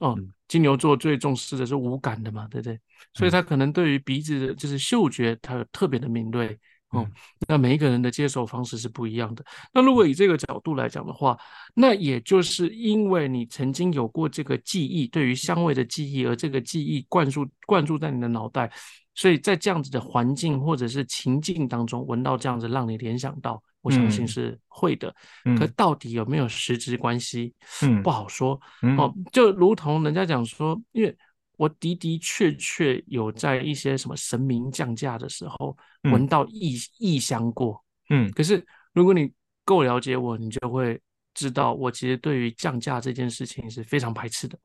[0.00, 0.18] 哦，
[0.48, 2.78] 金牛座最重视的是五感的嘛，对不对？
[3.14, 6.58] 所以他可能对于鼻子的就是嗅觉，他有特别的敏锐。
[6.90, 7.04] 哦，
[7.48, 9.44] 那每一个人的接受方式是不一样的。
[9.74, 11.36] 那如果以这个角度来讲的话，
[11.74, 18.72] 那也就是因为你曾经有过这个记忆，对于香味的记忆，而这个记忆灌注灌注在你的脑袋，
[19.16, 25.12] 所以在这样子的环境或者是情境当中，闻到这样子让你联想到，我相信是会的。
[25.58, 27.52] 可到底有没有实质关系？
[27.82, 28.60] 嗯，不好说。
[28.96, 31.16] 哦，就如同人家讲说，因为。
[31.58, 39.32] 我的的确确有在一些什么神明降价的时候闻到异异香过，嗯，可是如果你
[39.64, 41.00] 够了解我，你就会
[41.32, 44.58] 知道我其实对于降价这件事情是非常排斥的。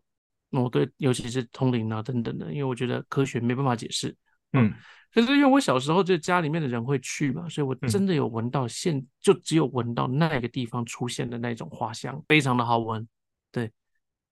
[0.50, 4.14] 我对尤其是通灵啊等等的，因为我觉得科学没办法解释，
[4.54, 4.74] 嗯，
[5.14, 13.08] 可是因为我小时候就家里面的人会去嘛，所以我真的有闻到现就只有闻到那个地方出现的那种花香，非常的好闻，
[13.52, 13.72] 对，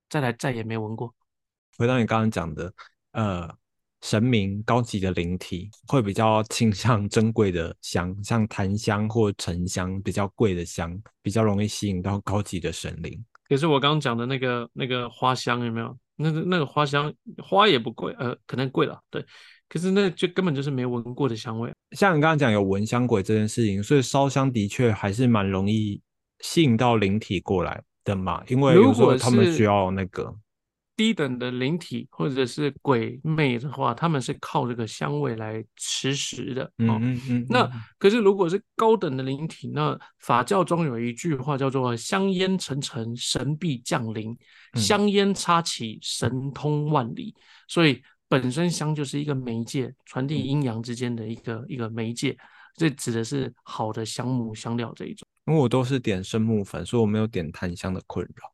[0.09, 1.13] 再来再也没闻过。
[1.77, 2.73] 回到你刚刚讲的，
[3.13, 3.49] 呃，
[4.01, 13.23] 神明高级的灵体会比较倾向珍贵的香，像檀香或沉香，比较贵的香，比较容易吸引到高级的神灵。
[13.47, 15.97] 可是我刚刚讲的那个那个花香有没有？
[16.21, 19.25] 那个那个花香花也不贵，呃，可能贵了，对。
[19.69, 21.71] 可是那就根本就是没闻过的香味。
[21.91, 26.01] 像你刚刚讲有闻香鬼这件事情，所以烧香的确还是蛮容易
[26.41, 30.35] 吸引到灵体过来的嘛，因为有时候他们需要那个。
[30.97, 36.69] 低等的灵体或者是鬼魅的话，他们是靠这个香味来吃食的。
[36.77, 37.45] 嗯嗯嗯。
[37.47, 44.33] 那可是如果是高等的灵体，那法教中有一句话叫做“香烟沉沉，神必降临；
[44.73, 47.33] 香烟插起，神通万里。”
[47.69, 52.37] 所以本身香就是一个媒介，传递阴阳之间的一个一个媒介。
[52.75, 55.27] 这指的是好的香木香料这一种。
[55.47, 58.53] 因为我都是点生木粉，所以我没有点檀香的困扰。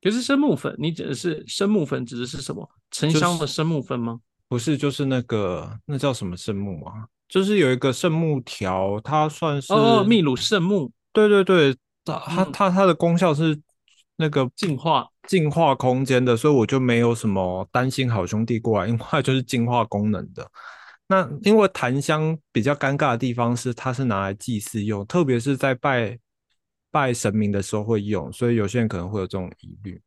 [0.00, 2.70] 可是生木粉，你指的是生木粉，指的是什么？
[2.92, 4.20] 沉香的生木粉吗？
[4.46, 7.08] 不是，就是那个那叫什么圣木啊？
[7.28, 10.92] 就是有一个圣木条，它算是哦，秘鲁圣木。
[11.12, 13.60] 对对对，它它它的功效是
[14.18, 20.46] 那个净化净化空间的，所以我就没有什么担心好兄弟过来，因为它就是净化功能的。
[21.06, 26.18] 那因为檀香比较尴尬的地方是，它是拿来祭祀用，特别是在拜。
[26.90, 30.00] 拜神明的时候会用，所以有些人可能会有这种疑虑。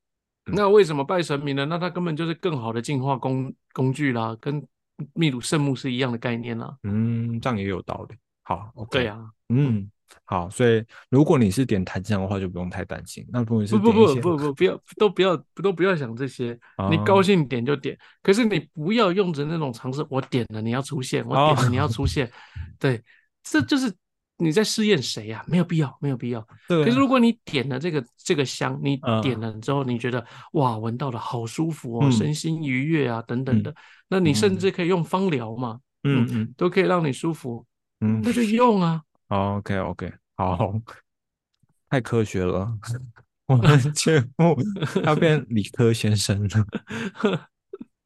[0.46, 1.64] 那为什么拜神明呢？
[1.64, 4.68] 那它根本就是更好的净化工工具啦，跟
[5.14, 6.76] 秘鲁圣木是一样的概念啦。
[6.82, 8.16] 嗯，这样也有道理。
[8.42, 8.98] 好，OK。
[8.98, 9.92] 对呀，嗯，
[10.26, 13.26] 好，所以如果你是点檀香的话，就不用太担心。
[13.32, 16.58] 那如果你是不不不不不不要都不要都不要想这些，
[16.90, 17.98] 你高兴点就点。
[18.24, 22.32] 可是你不要用着那种尝试，我点了你要出现，我点了你要出现，
[22.80, 23.02] 对，
[23.44, 23.94] 这就是
[24.38, 25.44] 你在试验谁呀？
[25.48, 26.46] 没有必要，没有必要。
[26.68, 33.76] 可是如果你点了这个这个香，你点了之后，你觉得哇，闻到了好舒服哦，身心愉悦啊等等的，
[34.08, 37.66] 那你甚至可以用芳疗嘛，嗯嗯，都可以让你舒服，
[38.00, 39.02] 嗯，那就用啊。
[39.32, 40.14] OK OK。
[40.36, 40.74] 好，
[41.90, 42.78] 太科学了，
[43.48, 44.58] 我们 节目
[45.04, 47.50] 要变理科先生了。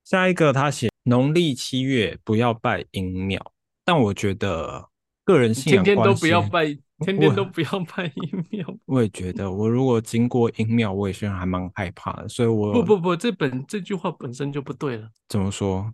[0.03, 4.89] 下一个他写农历七月不要拜阴庙，但我觉得
[5.23, 6.65] 个人信仰天天都不要拜，
[6.99, 8.77] 天天都不要拜阴庙。
[8.85, 12.29] 我也觉得，我如果经过阴庙，我也是还蛮害怕的。
[12.29, 15.09] 所以，我不不不，这本这句话本身就不对了。
[15.27, 15.91] 怎么说？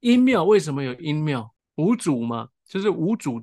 [0.00, 1.52] 阴庙为什么有阴庙？
[1.76, 3.42] 无主嘛，就是无主。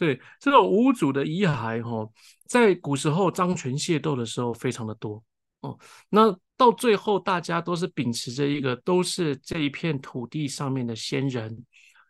[0.00, 2.10] 对这种无主的遗骸，哈，
[2.46, 5.22] 在古时候张权械斗的时候非常的多
[5.60, 5.78] 哦。
[6.08, 11.66] 那到最后，大家都是秉持着一个，都是这一片土地上面的先人，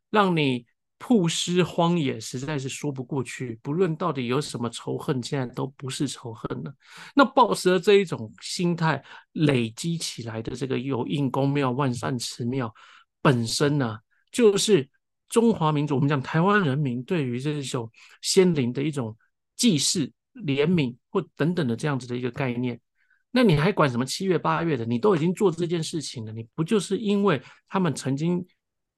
[0.08, 0.64] 让你
[0.98, 3.58] 曝尸荒野，实在是说不过去。
[3.60, 6.72] 不论到底有什么仇恨，现在都不是仇恨了。
[7.12, 12.72] 那暴食的这一种心态累积起来的这个有应公庙、万善祠庙，
[13.20, 13.98] 本身呢，
[14.30, 14.88] 就是。
[15.30, 17.90] 中华民族，我们讲台湾人民对于这种
[18.20, 19.16] 先灵的一种
[19.56, 22.78] 祭祀、怜悯或等等的这样子的一个概念，
[23.30, 24.84] 那你还管什么七月八月的？
[24.84, 28.44] 你都已经做这件事情了，你不就是因为他们曾经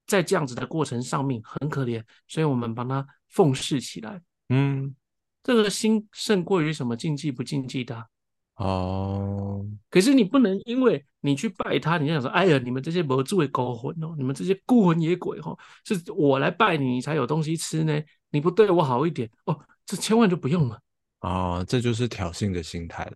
[0.07, 4.21] 在这样子的过程上面很可怜，所以我们帮他奉祀起来？
[4.49, 4.95] 嗯，
[5.43, 8.09] 这个心胜过于什么禁忌不禁忌的？
[8.57, 18.01] 哦，可是你不能因为你去拜他，你就想说，哎呀，你们这些魔族的勾魂哦，你们这些孤魂野鬼哦，是我来拜你，你才有东西吃呢。
[18.31, 20.79] 你不对我好一点哦，这千万就不用了。
[21.21, 23.13] 哦，这就是挑衅的心态了。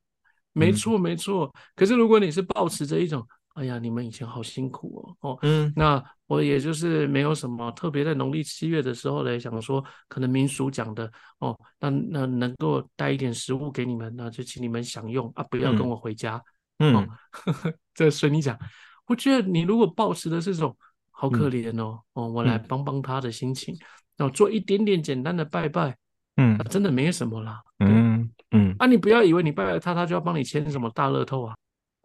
[0.52, 1.54] 没错，没错。
[1.74, 3.26] 可是如果你是保持着一种。
[3.56, 16.38] 哎呀，你们以前好辛苦哦，哦，嗯，那我也就是没有什么特别，在农历七月的时候呢，想说可能民俗讲的哦，那那能够带一点食物给你们，那就请你们享用啊，不要跟我回家，
[16.80, 17.08] 嗯，
[17.94, 18.58] 这随你讲。
[19.06, 20.76] 我觉得你如果保持的这种
[21.10, 23.74] 好可怜哦，哦，我来帮帮他的心情，
[24.18, 25.96] 然后做一点点简单的拜拜，
[26.36, 31.56] 嗯，真的没什么啦，嗯嗯，啊，你不要以为你拜拜他，他就要帮你签什么大乐透啊。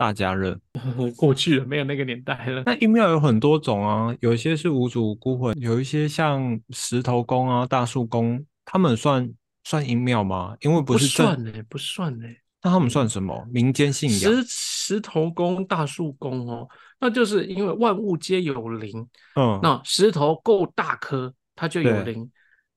[0.01, 0.59] 大家热
[1.15, 2.63] 过去了，没有那个年代了。
[2.65, 9.31] 那阴庙有很多种啊，有一些是无主孤魂，有一些像石头公啊、大树公，他们算
[9.63, 10.55] 算阴庙吗？
[10.61, 12.25] 因为不是算呢，不算呢。
[12.63, 13.47] 那他们算什么？
[13.51, 14.19] 民间信仰？
[14.19, 16.67] 石石头公、大树公哦，
[16.99, 19.07] 那就是因为万物皆有灵。
[19.35, 22.27] 嗯，那石头够大颗，它就有灵；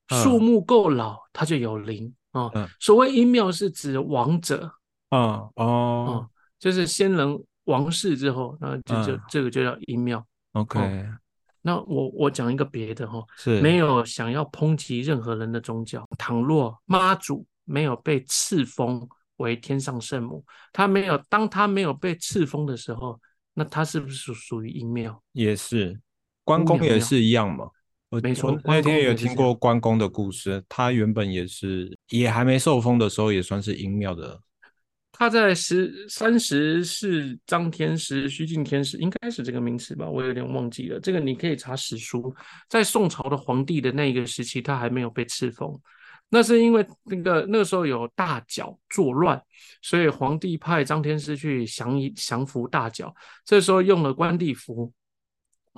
[0.09, 2.51] 树木够老，它就有灵啊。
[2.79, 4.71] 所谓阴庙是指王者。
[5.09, 6.29] 啊哦。
[6.59, 10.25] 就是先人王室之后，那就就这个就叫阴庙。
[10.53, 10.79] OK，
[11.61, 16.07] 那我我讲一个别的哈，是没有想要抨击任何人的宗教。
[16.17, 23.19] 倘若妈祖没有被赐封为天上圣母，他没有当他没有被赐封的时候，
[23.53, 25.21] 那他是不是属属于阴庙？
[25.33, 25.99] 也是，
[26.43, 27.69] 关公也是一样嘛。
[28.23, 34.39] 没错，那天有听过关公的故事，他原本也是也还没受封的时候，也算是阴庙的。
[35.17, 40.05] 他在十三十是张天师、虚境天师，应该是这个名词吧？
[40.09, 40.99] 我有点忘记了。
[40.99, 42.35] 这个你可以查史书，
[42.67, 45.73] 在宋朝的皇帝的那个时期，他还没有被赐封。
[46.27, 49.41] 那是因为那个那个时候有大角作乱，
[49.81, 53.15] 所以皇帝派张天师去降一降服大角。
[53.45, 54.91] 这时候用了关帝符，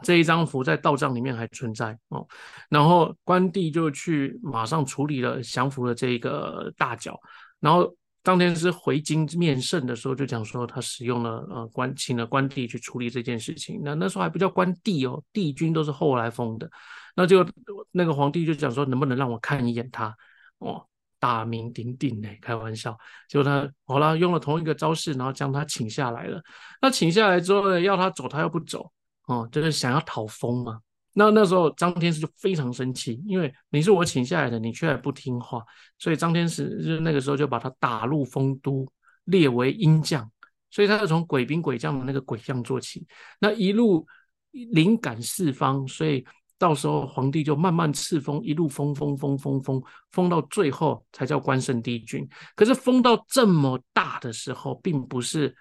[0.01, 2.27] 这一张符在道藏里面还存在哦。
[2.69, 7.19] 然后关帝就去马上处理了降服了这个大角，
[7.59, 7.95] 然后。
[8.27, 13.79] 张天师回京面圣的时候，就讲说他使用了呃关请了关帝去处理这件事情。
[13.81, 16.69] 那那时候还不叫关帝哦，帝君都是后来封的。
[17.15, 17.47] 那就
[17.89, 20.13] 那个皇帝就讲说，能不能让我看一眼他？
[20.57, 20.85] 哦，
[21.21, 22.97] 大名鼎鼎呢，开玩笑。
[23.29, 26.43] 结果他好了，用了同一个招式，然后将他请下来了。
[26.81, 28.91] 那请下来之后呢，要他走，他又不走，
[29.27, 30.81] 哦，就是想要讨封嘛。
[31.19, 35.63] 那那时候张天师就非常生气，因为你是我请下来的，你却还不听话，
[35.97, 38.87] 所以张天师就那个时候就把他打入丰都，
[39.23, 40.29] 列为阴将，
[40.69, 43.07] 所以他就从鬼兵鬼将的那个鬼将做起，
[43.39, 44.05] 那一路
[44.51, 46.23] 灵感四方，所以
[46.59, 49.81] 到时候皇帝就慢慢赐封，一路封封封封封
[50.11, 52.29] 封到最后才叫关圣帝君。
[52.55, 55.55] 可是封到这么大的时候，并不是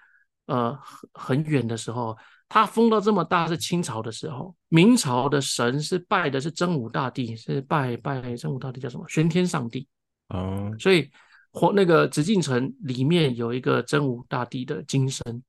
[0.45, 1.09] 呃很
[1.39, 2.15] 很远的时候。
[2.49, 9.07] 他封到这么大是清朝的时候，明朝的神是拜的是真武大帝，是拜拜真武大帝叫什么？
[9.09, 9.87] 玄天上帝
[10.29, 11.11] 哦，所以
[11.51, 15.43] 皇那个紫禁城里面有一个真武大帝的金身，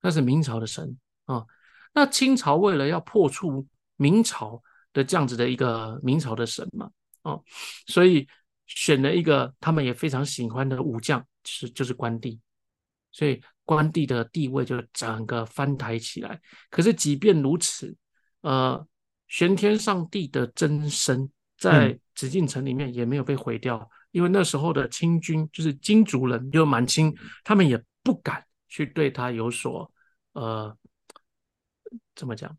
[0.00, 1.44] 那是明朝的神啊。
[1.92, 3.66] 那清朝为了要破除
[3.96, 4.62] 明朝
[4.94, 6.90] 的这样子的一个明朝的神嘛，
[7.22, 7.42] 哦，
[7.86, 8.26] 所以
[8.66, 12.40] 选了一个他们也非常喜欢的武将，是就是关帝，
[13.10, 13.42] 所以
[13.74, 16.40] 关帝的地位就整个翻抬起来。
[16.70, 17.94] 可是即便如此，
[18.42, 18.86] 呃，
[19.28, 27.14] 玄天上帝的真身在紫禁城里面也没有被毁掉，因为那时候的清军就是金族人，就满清，
[27.44, 29.90] 他们也不敢去对他有所
[30.32, 30.76] 呃。
[32.14, 32.54] 怎么讲？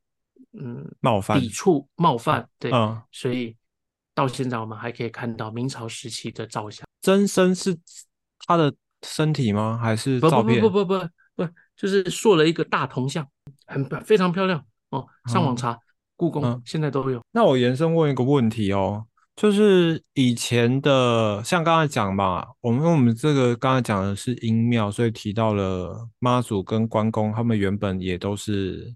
[0.53, 3.55] 嗯，冒犯、抵触、冒犯，对，嗯，所以
[4.15, 6.87] 到现在我们还可以看到明朝时期的照相。
[7.01, 7.75] 真身是
[8.39, 8.73] 他的
[9.03, 9.79] 身体吗？
[9.81, 10.59] 还是不照片？
[10.61, 13.27] 不不不不不，就是塑了一个大铜像，
[13.67, 15.05] 很非常漂亮哦。
[15.27, 15.77] 上网查，
[16.15, 17.21] 故宫现在都有。
[17.31, 28.95] 那我延伸问一个问题哦，就是以前的，像刚才讲嘛，我们我们这个刚才讲的是阴庙，所以提到了妈祖跟关公，他们原本也都是。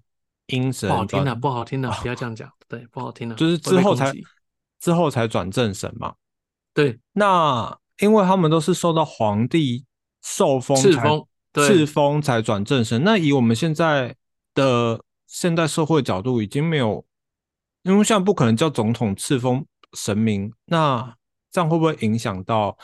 [0.50, 2.50] 阴神不好听的，不好听的，不要这样讲。
[2.70, 4.14] 对，不好听的，就是之后才
[4.80, 6.14] 之后才转正神嘛。
[6.74, 9.84] 对，那因为他们都是受到皇帝
[10.22, 13.04] 受封赐封，赐封才转正神。
[13.04, 14.16] 那以我们现在
[14.54, 17.06] 的现代社会角度，已经没有，
[17.84, 20.52] 因为现在不可能叫总统赐封神明。
[20.66, 21.16] 那
[21.52, 22.78] 这样会不会影响到，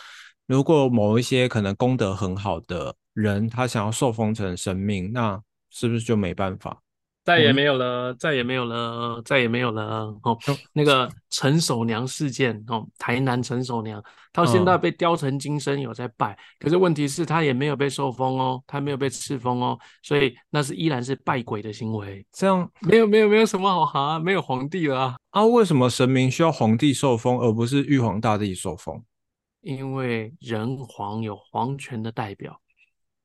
[0.47, 6.81] 如果某一些可能功德很好的人，他想要受封成神明，那是不是就没办法？
[7.23, 10.37] 再也没有了，再也没有了，再也没有了哦。
[10.73, 14.03] 那个陈守娘事件哦，台南陈守娘
[14.33, 22.25] 到现在被雕成金身，有在拜，可是问题是他也没有被受封哦，他没有被赐封哦，所以那是依然是拜鬼的行为。
[22.33, 25.45] 这样没有没有没有什么好哈，没有皇帝了啊？
[25.45, 29.01] 为什么神明需要皇帝受封，而不是玉皇大帝受封？
[29.61, 32.59] 因为人皇有皇权的代表，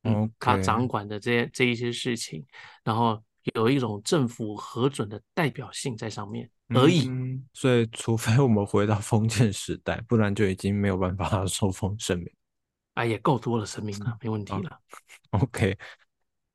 [0.04, 2.46] 嗯，他掌管的这这一些事情，
[2.84, 3.20] 然后。
[3.54, 7.10] 有一种政府核准的代表性在上面而已，
[7.52, 12.30] 所以除非我们回到封建时代，不然就已经没有办法 受封神明。
[12.94, 14.78] 哎，也够多了神明了， 没问题了。
[15.30, 15.78] OK，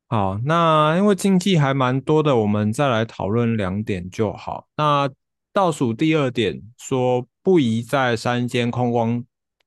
[0.07, 4.67] 好，那因为经济还蛮多的，我们再来讨论两点就好。
[4.75, 5.09] 那
[5.51, 9.23] 倒数第二点说不宜在山间空光。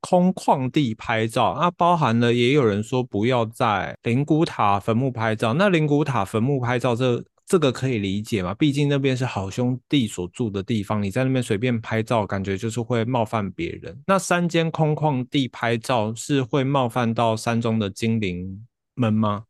[0.08, 5.52] 空旷地拍照，那包含了也有人说不要在灵骨塔坟墓拍照。
[5.54, 8.54] 那灵骨塔坟墓拍照，这这个可以理解嘛？
[8.54, 14.00] 毕竟那边是好兄弟所住的地方，你在那边随便拍照，感觉就是会冒犯别人。
[14.06, 19.46] 那山间空旷地拍照是会冒犯到山中的精灵们吗？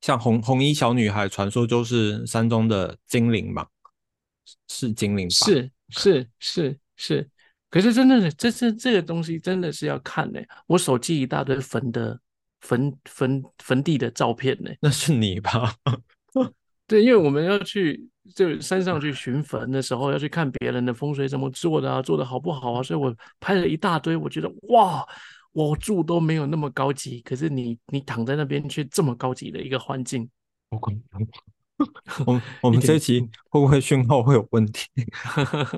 [0.00, 3.66] 像红红衣小女孩传说就是山中的精灵嘛？
[4.66, 5.46] 是精灵吧？
[5.46, 7.30] 是是是是。
[7.70, 10.40] 可是真的是，这是这个东西真的是要看呢。
[10.66, 12.18] 我手机一大堆坟的
[12.60, 15.72] 坟坟坟地的照片呢，那是你吧？
[16.88, 18.04] 对，因为我们要去
[18.34, 24.16] 就山上去寻坟的时候，要去看别人的风水怎么做的啊，做的好不好啊，所以我拍了一大堆。
[24.16, 25.06] 我觉得哇，
[25.52, 30.28] 我住都没有那么高级，可是你你躺在那边却这么高级的一个环境。
[32.26, 34.88] 我我们这期会不会讯号会有问题？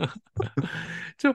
[1.19, 1.31] 就。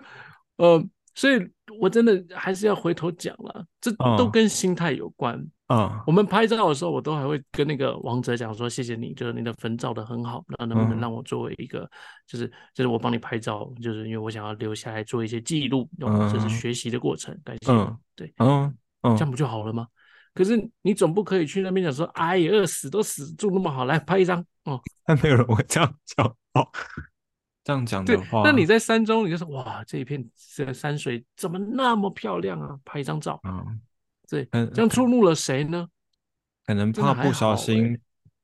[0.58, 0.84] 呃，
[1.16, 1.39] 所以
[1.80, 6.03] 我真的还是要回头讲了，这都跟心态有关啊。
[6.05, 11.89] 我们拍照的时候，我都还会跟那个王哲讲说：“谢谢你，就是你的坟照的很好，那能不能让我作为一个，
[12.28, 17.72] 就是就是我帮你拍照，就是因为我想要留下来做一些记录，这是学习的过程，感谢。
[18.16, 19.88] 对，嗯嗯，这样不就好了吗？
[20.34, 24.80] 可是你总不可以去那边讲说：哎呀，死都死住那么好，来拍一张哦。
[25.05, 26.68] 但没有人会这样讲哦。
[27.68, 32.80] 这样讲的话，那你在山中，你就说哇，这一片这山水怎么那么漂亮啊？
[32.86, 33.82] 拍一张照，嗯，
[34.30, 35.86] 对，这样触怒了谁呢？
[36.65, 37.99] 可能怕不小心，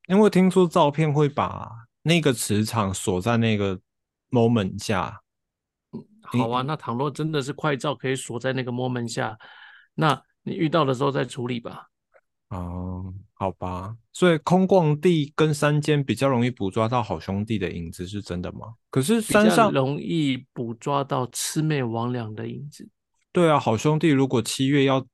[0.10, 1.72] 因为听说照片会把
[2.02, 3.80] 那个磁场锁在那个
[4.30, 5.22] moment 下。
[6.24, 9.38] 好啊，那倘若真的是快照可以锁在那个 moment 下，
[9.94, 11.88] 那你遇到的时候再处理吧。
[12.50, 13.14] 哦，
[13.44, 18.74] 好吧，所以空旷地跟山间比较容易捕捉到好兄弟的影子，是真的吗？
[18.90, 22.88] 可是山上容易捕捉到魑魅魍魉的影子。
[23.34, 25.06] 对啊，好兄弟如果七月要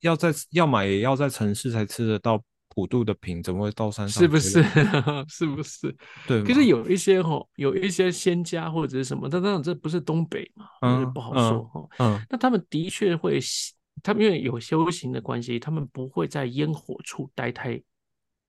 [0.00, 2.42] 要在要买，也要在城市才吃得到
[2.74, 4.20] 普渡的品，怎么会到山上？
[4.20, 4.64] 是不是？
[5.30, 5.96] 是不是？
[6.26, 6.42] 对。
[6.42, 11.88] 可是有一些哈，有一些仙家或者是什么，但当然这不是东北嘛，嗯，不好说哈。
[12.00, 12.20] 嗯。
[12.28, 13.38] 那他们的确会。
[14.06, 17.82] 他们因为有修行的关系，他们不会在烟火处待太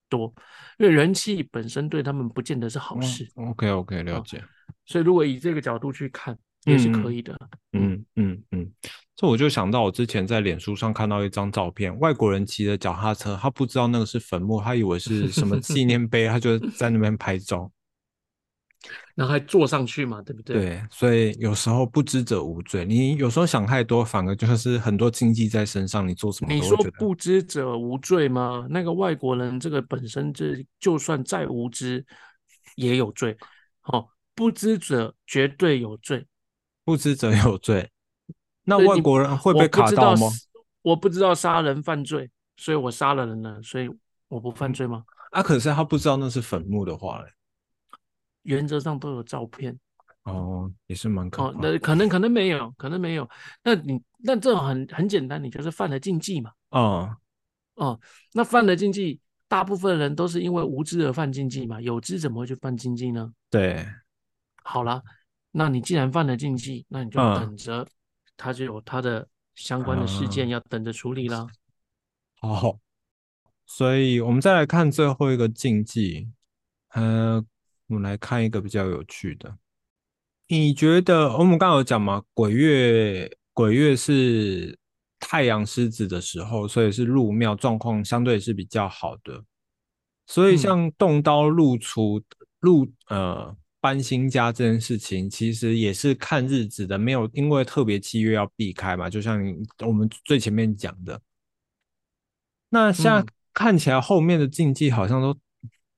[0.08, 0.32] 多，
[0.78, 3.28] 因为人气本身对他们不见得是好事。
[3.36, 4.44] OK OK，了解。
[4.86, 7.36] 所以如果以这个角度去看，也是可以的。
[7.74, 8.72] 嗯嗯嗯，
[9.16, 17.72] 这我就想到我之前在脸书上看到一张照片，外国人骑着脚踏车，他不知道那个是坟墓，他以为是什么纪念碑，他就在那边拍照。
[19.16, 20.56] 然后还坐上去嘛，对不对？
[20.56, 22.86] 对，所以有时候不知者无罪。
[22.86, 26.54] 你有时候想太多，反而就是很多禁忌在身上，你做什么？
[26.54, 28.68] 你说不知者无罪吗？
[28.70, 32.06] 那个外国人这个本身这就算再无知
[32.76, 33.36] 也有罪，
[33.86, 36.26] 哦，不知者绝对有罪，
[36.86, 37.90] 不知者有罪。
[38.64, 40.28] 那外国人会被卡到吗？
[40.84, 43.90] 我不知道杀人犯罪，所以我杀了人了，所以
[44.28, 45.04] 我不犯罪吗？
[45.32, 47.26] 啊，可是他不知道那是坟墓的话嘞。
[48.48, 49.78] 原则上都有照片
[50.24, 51.56] 哦，也是蛮可哦。
[51.62, 53.30] 那可能可能没有，可能没有。
[53.62, 56.52] 那你那这种很很简单，你就是犯了禁忌嘛。
[56.70, 57.16] 哦
[57.76, 58.00] 哦，
[58.34, 59.20] 那犯了禁忌，
[59.50, 61.82] 大部分人都是因为无知而犯禁忌嘛。
[61.82, 63.34] 有知怎么会去犯禁忌呢？
[63.50, 63.86] 对，
[64.64, 65.04] 好了，
[65.52, 67.86] 那你既然犯了禁忌，那你就等着，
[68.38, 71.48] 他就有他的相关的事件要等着处理了。
[72.40, 72.80] 好，
[73.66, 76.30] 所以我们再来看最后一个禁忌，
[76.94, 77.46] 呃。
[77.88, 79.58] 我们来看一个比较有趣的，
[80.50, 82.22] 你觉得我们刚刚有讲嘛？
[82.34, 84.78] 鬼月，鬼月是
[85.22, 89.42] 太阳狮子的时候，所以是入庙状况相对是比较好的。
[90.26, 92.22] 所以像动刀入厨、
[92.60, 99.10] 入呃搬新家这件事情，其实也是看日子的，没有因为特别七月要避开嘛。
[99.10, 99.42] 就像
[99.86, 101.22] 我们最前面讲的，
[102.68, 105.40] 那像看起来后面的禁忌好像都。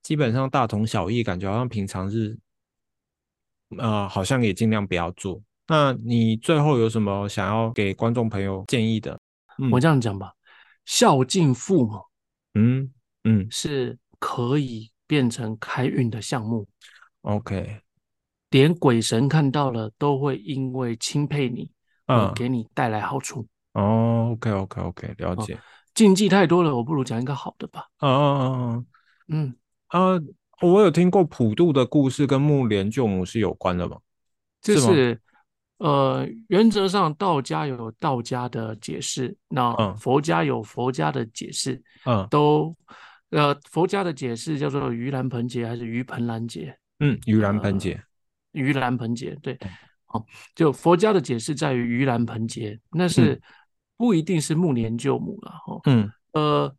[0.02, 2.36] 基本上大同小异，感觉好像平常日，
[3.78, 5.40] 呃，好像也尽量不要做。
[5.68, 9.20] 那你最后有什么想要给观众朋友建议的？
[9.70, 10.32] 我这样讲吧，
[10.84, 12.00] 孝敬父母，
[12.54, 12.90] 嗯
[13.24, 16.66] 嗯，是可以变成开运的项目。
[17.20, 17.82] OK，
[18.48, 21.70] 连鬼神看到了都会因为钦佩你，
[22.06, 23.46] 嗯，给你带来好处。
[23.74, 25.60] 哦，OK OK OK，了解。
[25.94, 27.86] 禁忌太多了，我不如讲一个好的吧。
[28.00, 28.86] 嗯嗯嗯
[29.28, 29.56] 嗯。
[29.90, 30.18] 啊，
[30.60, 33.98] 我有听过普渡的故事，跟木莲救母是有关的吗？
[34.62, 35.20] 这是
[35.78, 42.76] 呃，原则上道家有道家的解释，那佛家有佛家的解释，嗯，都
[43.30, 46.76] 呃，佛家的解释叫做盂兰盆节还是盂盆兰节？
[47.00, 48.00] 嗯，盂兰盆节，
[48.52, 49.58] 盂兰盆节，对，
[50.08, 50.24] 哦，
[50.54, 53.40] 就佛家的解释在于盂兰盆节，那是
[53.96, 56.72] 不一定是木莲救母了，哈，嗯，呃。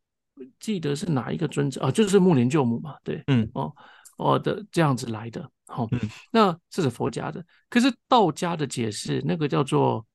[0.59, 1.91] 记得是哪一个尊者啊？
[1.91, 3.73] 就是木莲救母嘛，对，嗯，哦，
[4.17, 5.87] 哦的这样子来的，好，
[6.31, 10.05] 那这是佛家的，可是道家的解释，那个叫做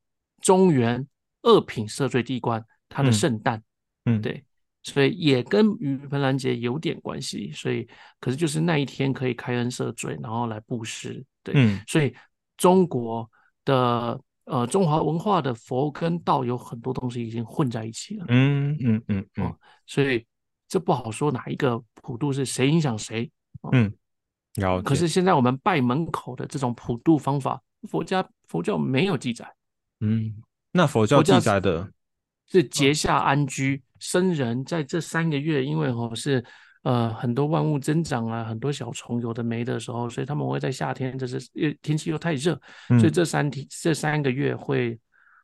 [0.40, 1.06] 中原
[1.42, 3.62] 二品赦罪地官，他的圣诞，
[4.04, 4.44] 嗯，对，
[4.82, 7.88] 所以也跟盂盆兰节有点关系，所以
[8.20, 12.14] 可是就是那一天可以开恩赦罪，然后来布施，对，嗯，所以
[12.56, 13.28] 中国
[13.64, 19.55] 的呃中华文化的佛跟道有很多东西已经混在一起了，嗯嗯嗯嗯。
[19.86, 20.24] 所以
[20.66, 23.30] 这不好说哪一个普渡是谁影响谁，
[23.72, 23.92] 嗯，
[24.55, 29.55] 了可是现在我们拜门口的这种普渡方法，佛家佛教没有记载，
[30.01, 30.34] 嗯，
[30.72, 31.88] 那佛教记载的
[32.49, 36.44] 是结下安居，僧人在这三个月，因为哦是
[36.87, 42.57] 呃很多万物增长啊，很多小虫有的没的时候，所以他们会在夏天，这是又天气又太热，
[43.01, 44.97] 所以这三天这三个月会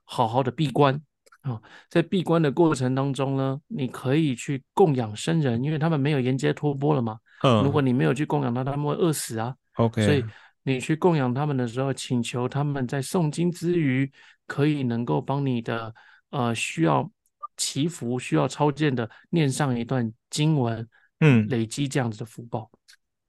[0.04, 0.94] 好好的闭关。
[1.40, 7.18] 啊，在闭关的过程当中呢，你可以去供养生人，因为他们没有沿街托钵了嘛。
[7.42, 9.52] 嗯，如果你没有去供养他，他们会饿死啊。
[9.74, 10.24] OK，所以
[10.62, 14.08] 你去供养他们的时候，请求他们在诵经之余，
[14.46, 15.92] 可以能够帮你的
[16.30, 17.10] 呃需要
[17.56, 20.88] 祈福、需要超荐的念上一段经文，
[21.22, 22.70] 嗯，累积这样子的福报。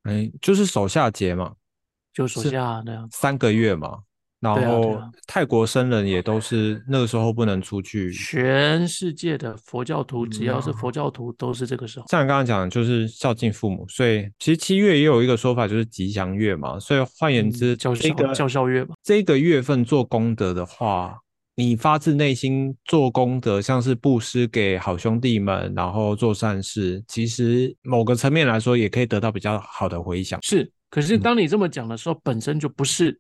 [0.04, 1.54] 哎，就是手下节嘛，
[2.14, 4.00] 就手下那样三个月嘛。
[4.40, 8.12] 然后泰国僧人也都是那个时候不能出去。
[8.12, 12.06] 全世界的佛教徒，只要是佛教徒，都是这个时候。
[12.10, 16.78] 像你刚刚讲的，就是孝敬父母，所以其实七月也有一个说法，就是吉祥月嘛。
[16.78, 18.96] 所以换言之，叫孝孝孝月嘛。
[19.02, 21.18] 这个月份做功德的话，
[21.56, 30.40] 你发自内心做功德，像是布施给好兄弟们，然后做善事，其实某个层面来说，也可以得到比较好的回响。
[30.42, 33.20] 是，可是当你这么讲的时候，本身就不是。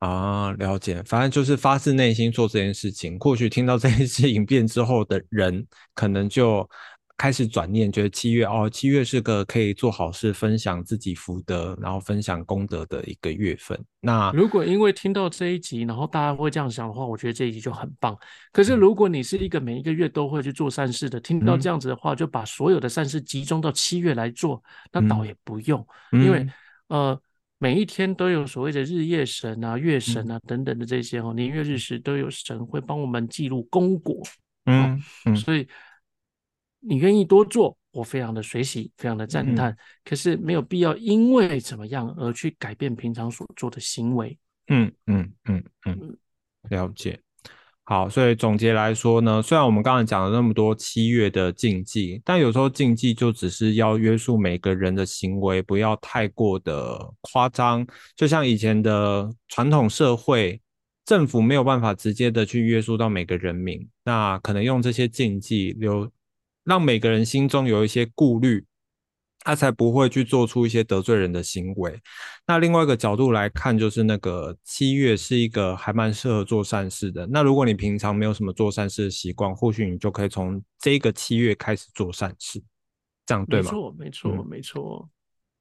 [0.00, 3.18] 啊，了解，反正就是发自内心做这件事情。
[3.18, 6.68] 或许听到这件事影片之后的人，可能就
[7.18, 13.78] 开始转念，觉得七月哦，七月是个可以做好事、分享自己福德，然后分享功德的一个月份。
[14.00, 18.16] 那如果因为听到这一集，然后大家会这样想的话，我觉得这一集就很棒。
[18.52, 24.62] 可是如果你是一个每一个月都会去做善事的，听到这样子的话，就把所有的善事集中到七月来做，
[24.92, 26.46] 那倒也不用，因为
[26.86, 27.20] 呃。
[27.60, 34.22] 每一天都有所谓的日夜神啊、月神啊等等的这些哦，年月日时都有神会帮我们记录功果。
[34.66, 35.66] 嗯嗯，所以
[36.80, 39.76] 你愿意多做，我非常的随喜，非常的赞叹。
[40.04, 44.38] 可是没有必要因为怎么样而去改变平常所做的行为。
[44.68, 46.16] 嗯嗯嗯嗯，
[46.70, 47.18] 了解。
[47.84, 57.86] 好，所以总结来说呢，虽然我们刚才讲了那么多七月的禁忌，但有时候禁忌就只是要约束每个人的行为，不要太过的夸张。
[58.14, 60.60] 就像以前的传统社会，
[61.06, 66.06] 政府没有办法直接的去约束到每个人民，那可能用这些禁忌，留
[66.68, 68.64] 让每个人心中有一些顾虑。
[69.44, 71.98] 他才不会去做出一些得罪人的行为。
[72.46, 77.26] 那另外一个角度来看，就是那个七月是一个还蛮适合做善事的。
[77.28, 82.62] 那如果你平常没有什么做善事的习惯，或许你就可以从这个七月开始做善事，
[83.24, 83.70] 这样对吗？
[83.70, 85.08] 没错，没错，没错。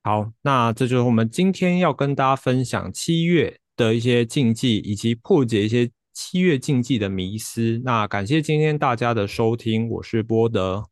[0.04, 7.80] 好，那这就是我们今天要跟大家分享七月的一些禁忌，以及破解一些七月禁忌的迷思。
[7.86, 10.84] 那感谢今天大家的收听，我是波德，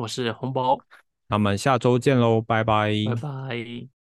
[0.00, 0.78] 我是红包。
[1.28, 3.99] 那我们下周见喽，拜拜，拜拜。